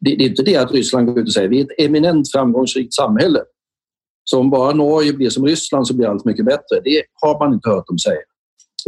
Det 0.00 0.10
är 0.10 0.22
inte 0.22 0.42
det 0.42 0.56
att 0.56 0.72
Ryssland 0.72 1.06
går 1.06 1.18
ut 1.18 1.26
och 1.26 1.32
säger 1.32 1.48
vi 1.48 1.60
är 1.60 1.64
ett 1.64 1.80
eminent 1.88 2.32
framgångsrikt 2.32 2.94
samhälle. 2.94 3.40
Så 4.24 4.40
om 4.40 4.50
bara 4.50 4.74
Norge 4.74 5.12
blir 5.12 5.30
som 5.30 5.46
Ryssland 5.46 5.86
så 5.86 5.96
blir 5.96 6.06
allt 6.06 6.24
mycket 6.24 6.44
bättre. 6.44 6.80
Det 6.84 7.02
har 7.22 7.38
man 7.38 7.54
inte 7.54 7.68
hört 7.68 7.86
dem 7.86 7.98
säga. 7.98 8.18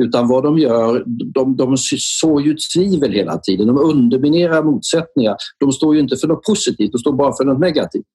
Utan 0.02 0.28
vad 0.28 0.42
de 0.42 0.58
gör, 0.58 1.04
de, 1.06 1.56
de 1.56 1.76
sår 1.76 2.42
ju 2.42 2.56
tvivel 2.74 3.12
hela 3.12 3.38
tiden. 3.38 3.66
De 3.66 3.78
underminerar 3.78 4.62
motsättningar. 4.62 5.36
De 5.60 5.72
står 5.72 5.94
ju 5.94 6.00
inte 6.00 6.16
för 6.16 6.28
något 6.28 6.44
positivt, 6.44 6.92
de 6.92 6.98
står 6.98 7.12
bara 7.12 7.36
för 7.36 7.44
något 7.44 7.60
negativt. 7.60 8.06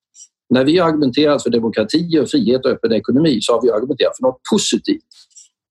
När 0.50 0.66
vi 0.66 0.78
har 0.78 0.88
argumenterat 0.90 1.44
för 1.44 1.50
demokrati 1.50 2.20
och 2.20 2.30
frihet 2.30 2.66
och 2.66 2.72
öppen 2.72 2.92
ekonomi 2.92 3.38
så 3.42 3.54
har 3.54 3.62
vi 3.62 3.72
argumenterat 3.72 4.18
för 4.18 4.24
något 4.24 4.42
positivt. 4.52 5.04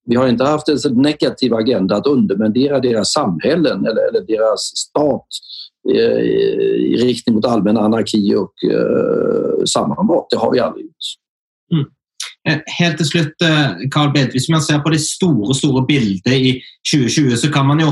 Vi 0.05 0.15
har 0.15 0.27
inte 0.27 0.43
haft 0.43 0.67
en 0.67 1.01
negativ 1.01 1.53
agenda 1.53 1.95
att 1.95 2.07
underminera 2.07 2.79
deras 2.79 3.11
samhällen 3.11 3.85
eller, 3.85 4.09
eller 4.09 4.21
deras 4.27 4.61
stat 4.61 5.27
i, 5.89 5.97
i 5.97 6.97
riktning 6.97 7.35
mot 7.35 7.45
allmän 7.45 7.77
anarki 7.77 8.35
och 8.35 8.53
eh, 8.71 9.63
sammanbrott. 9.65 10.27
Det 10.29 10.37
har 10.37 10.51
vi 10.51 10.59
aldrig 10.59 10.85
gjort. 10.85 10.95
Mm. 11.73 11.85
Eh, 12.47 12.59
helt 12.79 12.99
til 13.01 13.07
slutt, 13.09 13.41
eh, 13.41 13.87
Carl 13.93 14.11
eh, 14.17 14.29
Hvis 14.31 14.49
man 14.49 14.61
ser 14.61 14.81
på 14.83 14.91
det 14.93 15.01
store 15.01 15.55
store 15.55 15.85
bildet 15.87 16.33
i 16.33 16.51
2020, 16.85 17.37
så 17.41 17.51
kan 17.51 17.65
man 17.65 17.79
jo 17.81 17.89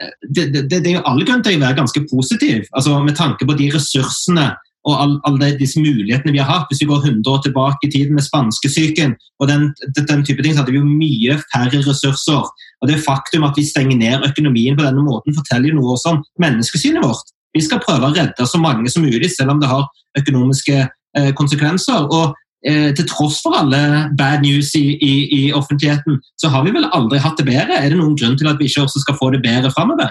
eh, 0.00 0.12
det, 0.34 0.52
det, 0.54 0.70
det 0.70 0.86
er 0.86 1.00
jo 1.00 1.08
alle 1.10 1.26
grunn 1.26 1.42
til 1.42 1.58
å 1.58 1.64
være 1.64 1.80
ganske 1.80 2.04
positiv. 2.12 2.68
Altså, 2.72 3.00
med 3.02 3.18
tanke 3.18 3.46
på 3.46 3.58
de 3.58 3.72
ressursene 3.74 4.52
og 4.86 4.94
alle 5.02 5.18
all 5.26 5.58
disse 5.58 5.80
mulighetene 5.82 6.32
vi 6.32 6.38
har 6.38 6.50
hatt. 6.50 6.68
Hvis 6.70 6.84
vi 6.84 6.90
går 6.90 7.02
100 7.02 7.32
år 7.32 7.42
tilbake 7.42 7.88
i 7.88 7.90
tiden 7.90 8.14
med 8.14 8.22
spanskesyken 8.22 9.16
og 9.42 9.48
den, 9.50 9.72
den, 9.96 10.24
type 10.24 10.42
ting, 10.42 10.54
så 10.54 10.62
hadde 10.62 10.74
vi 10.76 10.78
jo 10.78 10.86
mye 10.86 11.38
færre 11.50 11.82
ressurser. 11.82 12.46
Og 12.80 12.88
Det 12.88 13.02
faktum 13.02 13.48
at 13.48 13.58
vi 13.58 13.66
stenger 13.66 13.98
ned 13.98 14.28
økonomien 14.30 14.78
på 14.78 14.86
denne 14.86 15.02
måten, 15.02 15.34
forteller 15.34 15.72
jo 15.72 15.80
noe 15.80 15.96
også 15.96 16.14
om 16.14 16.22
menneskesynet 16.38 17.02
vårt. 17.02 17.34
Vi 17.56 17.64
skal 17.64 17.82
prøve 17.82 18.06
å 18.06 18.14
redde 18.14 18.46
så 18.46 18.60
mange 18.62 18.90
som 18.92 19.02
mulig, 19.02 19.30
selv 19.32 19.56
om 19.56 19.60
det 19.60 19.70
har 19.70 19.88
økonomiske 20.20 20.76
eh, 20.84 21.32
konsekvenser. 21.34 22.06
Og 22.06 22.36
Eh, 22.66 22.90
til 22.98 23.06
tross 23.06 23.38
for 23.44 23.54
alle 23.54 24.10
bad 24.18 24.42
news 24.42 24.72
i, 24.74 24.96
i, 24.98 25.14
i, 25.38 25.42
offentligheten, 25.54 26.18
så 26.36 26.50
har 26.50 26.64
vi 26.66 26.74
vel 26.74 26.88
aldri 26.92 27.20
hatt 27.22 27.38
det 27.38 27.46
bedre. 27.46 27.78
Er 27.78 27.92
det 27.92 27.98
noen 28.00 28.16
grunn 28.18 28.38
til 28.38 28.48
at 28.50 28.58
vi 28.58 28.66
ikke 28.66 28.82
også 28.88 29.04
skal 29.04 29.18
få 29.20 29.30
det 29.34 29.44
bedre 29.44 29.70
framover? 29.70 30.10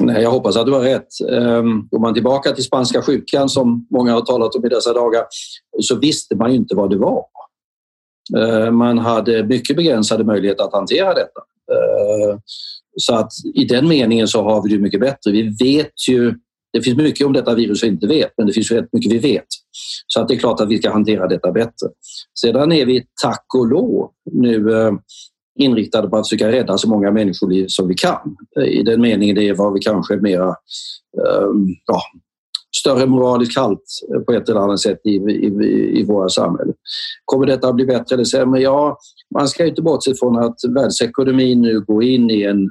Nej, 0.00 0.22
jag 0.22 0.30
hoppas 0.30 0.56
att 0.56 0.66
du 0.66 0.72
har 0.72 0.80
rätt. 0.80 1.08
Um, 1.30 1.88
går 1.90 1.98
man 1.98 2.14
tillbaka 2.14 2.52
till 2.52 2.64
spanska 2.64 3.02
sjukan 3.02 3.48
som 3.48 3.86
många 3.90 4.12
har 4.12 4.20
talat 4.20 4.54
om 4.54 4.64
i 4.64 4.68
dessa 4.68 4.92
dagar 4.92 5.24
så 5.80 5.96
visste 5.96 6.36
man 6.36 6.50
ju 6.50 6.56
inte 6.56 6.76
vad 6.76 6.90
det 6.90 6.96
var. 6.96 7.24
Ehm, 8.38 8.76
man 8.76 8.98
hade 8.98 9.44
mycket 9.44 9.76
begränsade 9.76 10.24
möjligheter 10.24 10.64
att 10.64 10.72
hantera 10.72 11.14
detta. 11.14 11.40
Ehm, 11.72 12.40
så 12.96 13.14
att 13.14 13.32
i 13.54 13.64
den 13.64 13.88
meningen 13.88 14.28
så 14.28 14.42
har 14.42 14.62
vi 14.62 14.68
det 14.68 14.82
mycket 14.82 15.00
bättre. 15.00 15.32
Vi 15.32 15.42
vet 15.42 16.08
ju, 16.08 16.34
det 16.72 16.82
finns 16.82 16.96
mycket 16.96 17.26
om 17.26 17.32
detta 17.32 17.54
virus 17.54 17.82
vi 17.82 17.86
inte 17.86 18.06
vet, 18.06 18.30
men 18.36 18.46
det 18.46 18.52
finns 18.52 18.70
rätt 18.70 18.92
mycket 18.92 19.12
vi 19.12 19.18
vet. 19.18 19.46
Så 20.06 20.20
att 20.20 20.28
det 20.28 20.34
är 20.34 20.38
klart 20.38 20.60
att 20.60 20.68
vi 20.68 20.78
ska 20.78 20.90
hantera 20.90 21.28
detta 21.28 21.52
bättre. 21.52 21.88
Sedan 22.40 22.72
är 22.72 22.86
vi 22.86 23.04
tack 23.22 23.46
och 23.54 23.66
lov 23.66 24.10
nu 24.32 24.72
eh, 24.72 24.92
inriktade 25.58 26.08
på 26.08 26.16
att 26.16 26.28
försöka 26.28 26.52
rädda 26.52 26.78
så 26.78 26.88
många 26.88 27.10
människoliv 27.10 27.66
som 27.68 27.88
vi 27.88 27.94
kan. 27.94 28.36
Eh, 28.60 28.64
I 28.64 28.82
den 28.82 29.00
meningen 29.00 29.36
det 29.36 29.48
är 29.48 29.54
vad 29.54 29.72
vi 29.72 29.80
kanske 29.80 30.16
mera 30.16 30.48
ehm, 30.48 31.66
ja, 31.86 32.00
större 32.80 33.06
moralisk 33.06 33.58
halt 33.58 33.82
eh, 34.14 34.20
på 34.20 34.32
ett 34.32 34.48
eller 34.48 34.60
annat 34.60 34.80
sätt 34.80 35.00
i, 35.04 35.10
i, 35.10 35.46
i 36.00 36.04
våra 36.04 36.28
samhällen. 36.28 36.74
Kommer 37.24 37.46
detta 37.46 37.68
att 37.68 37.74
bli 37.74 37.86
bättre 37.86 38.14
eller 38.14 38.24
sämre? 38.24 38.60
Ja, 38.60 38.98
man 39.34 39.48
ska 39.48 39.66
inte 39.66 39.82
bortse 39.82 40.14
från 40.14 40.38
att 40.38 40.56
världsekonomin 40.74 41.62
nu 41.62 41.80
går 41.80 42.04
in 42.04 42.30
i 42.30 42.42
en 42.42 42.70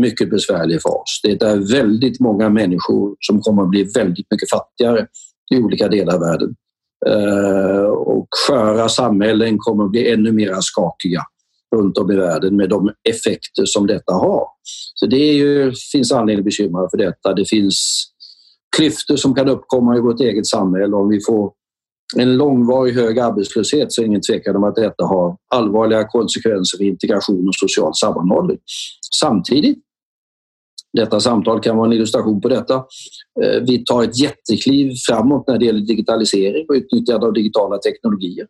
mycket 0.00 0.30
besvärlig 0.30 0.82
fas. 0.82 1.20
Det 1.22 1.42
är 1.42 1.72
väldigt 1.72 2.20
många 2.20 2.48
människor 2.48 3.16
som 3.20 3.40
kommer 3.40 3.62
att 3.62 3.70
bli 3.70 3.82
väldigt 3.94 4.26
mycket 4.30 4.50
fattigare 4.50 5.06
i 5.54 5.58
olika 5.58 5.88
delar 5.88 6.14
av 6.14 6.20
världen. 6.20 6.54
Eh, 7.06 7.86
och 7.86 8.28
sköra 8.46 8.88
samhällen 8.88 9.58
kommer 9.58 9.84
att 9.84 9.90
bli 9.90 10.12
ännu 10.12 10.32
mer 10.32 10.56
skakiga 10.60 11.22
runt 11.76 11.98
om 11.98 12.10
i 12.10 12.16
världen 12.16 12.56
med 12.56 12.68
de 12.68 12.90
effekter 13.08 13.64
som 13.64 13.86
detta 13.86 14.12
har. 14.12 14.46
Så 14.94 15.06
det 15.06 15.16
är 15.16 15.34
ju, 15.34 15.72
finns 15.92 16.12
anledning 16.12 16.40
att 16.40 16.44
bekymra 16.44 16.90
för 16.90 16.98
detta. 16.98 17.34
Det 17.34 17.48
finns 17.48 18.04
klyftor 18.76 19.16
som 19.16 19.34
kan 19.34 19.48
uppkomma 19.48 19.96
i 19.96 20.00
vårt 20.00 20.20
eget 20.20 20.46
samhälle 20.46 20.96
om 20.96 21.08
vi 21.08 21.20
får 21.26 21.52
en 22.16 22.36
långvarig 22.36 22.94
hög 22.94 23.18
arbetslöshet 23.18 23.92
så 23.92 24.00
är 24.00 24.04
det 24.04 24.08
ingen 24.08 24.20
tvekan 24.20 24.56
om 24.56 24.64
att 24.64 24.74
detta 24.74 25.04
har 25.04 25.36
allvarliga 25.54 26.08
konsekvenser 26.08 26.78
för 26.78 26.84
integration 26.84 27.48
och 27.48 27.54
social 27.54 27.94
sammanhållning. 27.94 28.58
Samtidigt, 29.20 29.78
detta 30.92 31.20
samtal 31.20 31.60
kan 31.60 31.76
vara 31.76 31.86
en 31.86 31.92
illustration 31.92 32.40
på 32.40 32.48
detta. 32.48 32.74
Eh, 33.42 33.62
vi 33.66 33.84
tar 33.84 34.02
ett 34.02 34.18
jättekliv 34.18 34.92
framåt 35.06 35.44
när 35.46 35.58
det 35.58 35.64
gäller 35.64 35.80
digitalisering 35.80 36.66
och 36.68 36.74
utnyttjande 36.74 37.26
av 37.26 37.32
digitala 37.32 37.78
teknologier. 37.78 38.46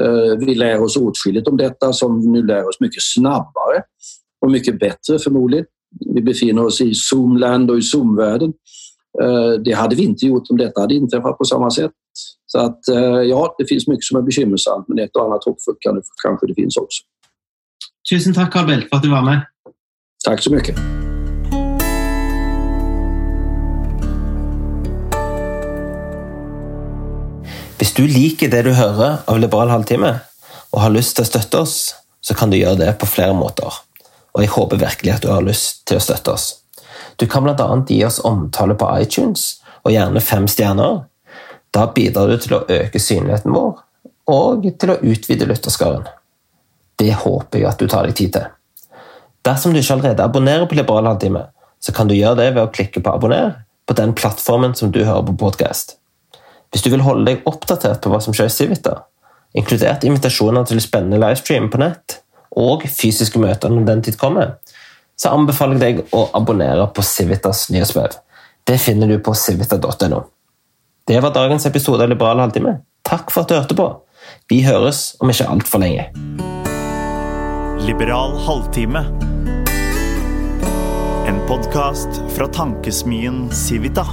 Eh, 0.00 0.46
vi 0.46 0.54
lär 0.54 0.82
oss 0.82 0.96
åtskilligt 0.96 1.48
om 1.48 1.56
detta 1.56 1.92
som 1.92 2.32
nu 2.32 2.42
lär 2.42 2.68
oss 2.68 2.80
mycket 2.80 3.02
snabbare 3.02 3.82
och 4.40 4.50
mycket 4.50 4.78
bättre 4.78 5.18
förmodligen. 5.18 5.66
Vi 6.14 6.22
befinner 6.22 6.64
oss 6.64 6.80
i 6.80 6.94
Zoomland 6.94 7.70
och 7.70 7.78
i 7.78 7.82
Zoomvärlden. 7.82 8.52
Eh, 9.22 9.52
det 9.64 9.72
hade 9.72 9.96
vi 9.96 10.04
inte 10.04 10.26
gjort 10.26 10.50
om 10.50 10.56
detta 10.56 10.80
hade 10.80 10.94
inträffat 10.94 11.38
på 11.38 11.44
samma 11.44 11.70
sätt. 11.70 11.92
Så 12.46 12.58
att 12.58 12.80
ja, 13.28 13.54
det 13.58 13.66
finns 13.66 13.88
mycket 13.88 14.04
som 14.04 14.18
är 14.18 14.22
bekymmersamt 14.22 14.88
men 14.88 14.98
ett 14.98 15.16
och 15.16 15.24
annat 15.24 15.44
hoppfullt 15.44 15.78
kanske 16.22 16.46
det 16.46 16.54
finns 16.54 16.76
också. 16.76 17.02
Tusen 18.10 18.34
tack 18.34 18.52
Carl 18.52 18.66
Bildt 18.66 18.88
för 18.88 18.96
att 18.96 19.02
du 19.02 19.10
var 19.10 19.22
med. 19.22 19.40
Tack 20.24 20.42
så 20.42 20.52
mycket. 20.52 20.76
Du 27.98 28.06
liker 28.06 28.46
det 28.50 28.60
du 28.62 28.70
hører 28.78 29.24
av 29.26 29.40
Liberal 29.42 29.72
halvtime, 29.72 30.12
og 30.70 30.82
har 30.84 30.92
lyst 30.94 31.16
til 31.16 31.24
å 31.24 31.30
støtte 31.32 31.62
oss, 31.64 31.78
så 32.22 32.36
kan 32.38 32.52
du 32.52 32.54
gjøre 32.54 32.78
det 32.78 32.92
på 33.00 33.08
flere 33.10 33.34
måter. 33.34 33.74
Og 34.36 34.44
jeg 34.44 34.52
håper 34.54 34.78
virkelig 34.78 35.16
at 35.16 35.24
du 35.24 35.32
har 35.32 35.42
lyst 35.42 35.82
til 35.90 35.98
å 35.98 36.04
støtte 36.04 36.36
oss. 36.36 36.46
Du 37.18 37.26
kan 37.26 37.42
bl.a. 37.42 37.66
gi 37.88 37.98
oss 38.06 38.20
omtale 38.22 38.78
på 38.78 38.92
iTunes, 39.02 39.48
og 39.82 39.90
gjerne 39.96 40.22
fem 40.22 40.46
stjerner. 40.46 41.02
Da 41.74 41.88
bidrar 41.90 42.30
du 42.30 42.38
til 42.38 42.60
å 42.60 42.62
øke 42.70 43.02
synligheten 43.02 43.56
vår, 43.56 43.82
og 44.30 44.70
til 44.78 44.94
å 44.94 45.00
utvide 45.02 45.50
lytterskaren. 45.50 46.06
Det 47.02 47.10
håper 47.26 47.64
jeg 47.64 47.70
at 47.72 47.82
du 47.82 47.90
tar 47.90 48.06
deg 48.06 48.14
tid 48.20 48.36
til. 48.38 48.50
Dersom 49.42 49.74
du 49.74 49.82
ikke 49.82 49.98
allerede 49.98 50.22
abonnerer 50.22 50.70
på 50.70 50.78
Liberal 50.78 51.10
halvtime, 51.10 51.48
så 51.82 51.90
kan 51.96 52.06
du 52.06 52.14
gjøre 52.14 52.44
det 52.44 52.52
ved 52.52 52.62
å 52.62 52.70
klikke 52.70 53.02
på 53.02 53.18
abonner 53.18 53.64
på 53.90 53.98
den 53.98 54.14
plattformen 54.14 54.78
som 54.78 54.94
du 54.94 55.02
hører 55.02 55.26
på 55.32 55.40
podkast. 55.48 55.98
Hvis 56.72 56.84
du 56.84 56.90
vil 56.92 57.04
holde 57.04 57.24
deg 57.30 57.46
oppdatert 57.48 58.02
på 58.04 58.12
hva 58.12 58.20
som 58.20 58.34
skjer 58.36 58.50
i 58.50 58.52
Civita, 58.52 58.94
inkludert 59.56 60.04
invitasjoner 60.04 60.66
til 60.68 60.82
spennende 60.84 61.20
livestream 61.22 61.70
på 61.72 61.80
nett 61.80 62.18
og 62.58 62.84
fysiske 62.90 63.40
møter 63.40 63.72
når 63.72 63.86
den 63.88 64.02
tid 64.04 64.18
kommer, 64.20 64.56
så 65.18 65.32
anbefaler 65.34 65.80
jeg 65.80 65.98
deg 65.98 66.14
å 66.14 66.26
abonnere 66.36 66.84
på 66.94 67.04
Civitas 67.06 67.66
nyhetsbrev. 67.72 68.18
Det 68.68 68.76
finner 68.82 69.08
du 69.08 69.16
på 69.24 69.34
civita.no. 69.34 70.20
Det 71.08 71.22
var 71.24 71.32
dagens 71.32 71.64
episode 71.66 72.04
av 72.04 72.12
Liberal 72.12 72.42
halvtime. 72.44 72.78
Takk 73.08 73.32
for 73.32 73.42
at 73.42 73.50
du 73.50 73.56
hørte 73.56 73.78
på. 73.78 73.88
Vi 74.52 74.60
høres 74.66 75.14
om 75.24 75.32
ikke 75.32 75.48
altfor 75.48 75.80
lenge. 75.80 76.10
Liberal 77.88 78.36
halvtime. 78.44 79.06
En 81.28 81.40
podkast 81.48 82.20
fra 82.36 82.50
tankesmien 82.52 83.46
Civita. 83.56 84.04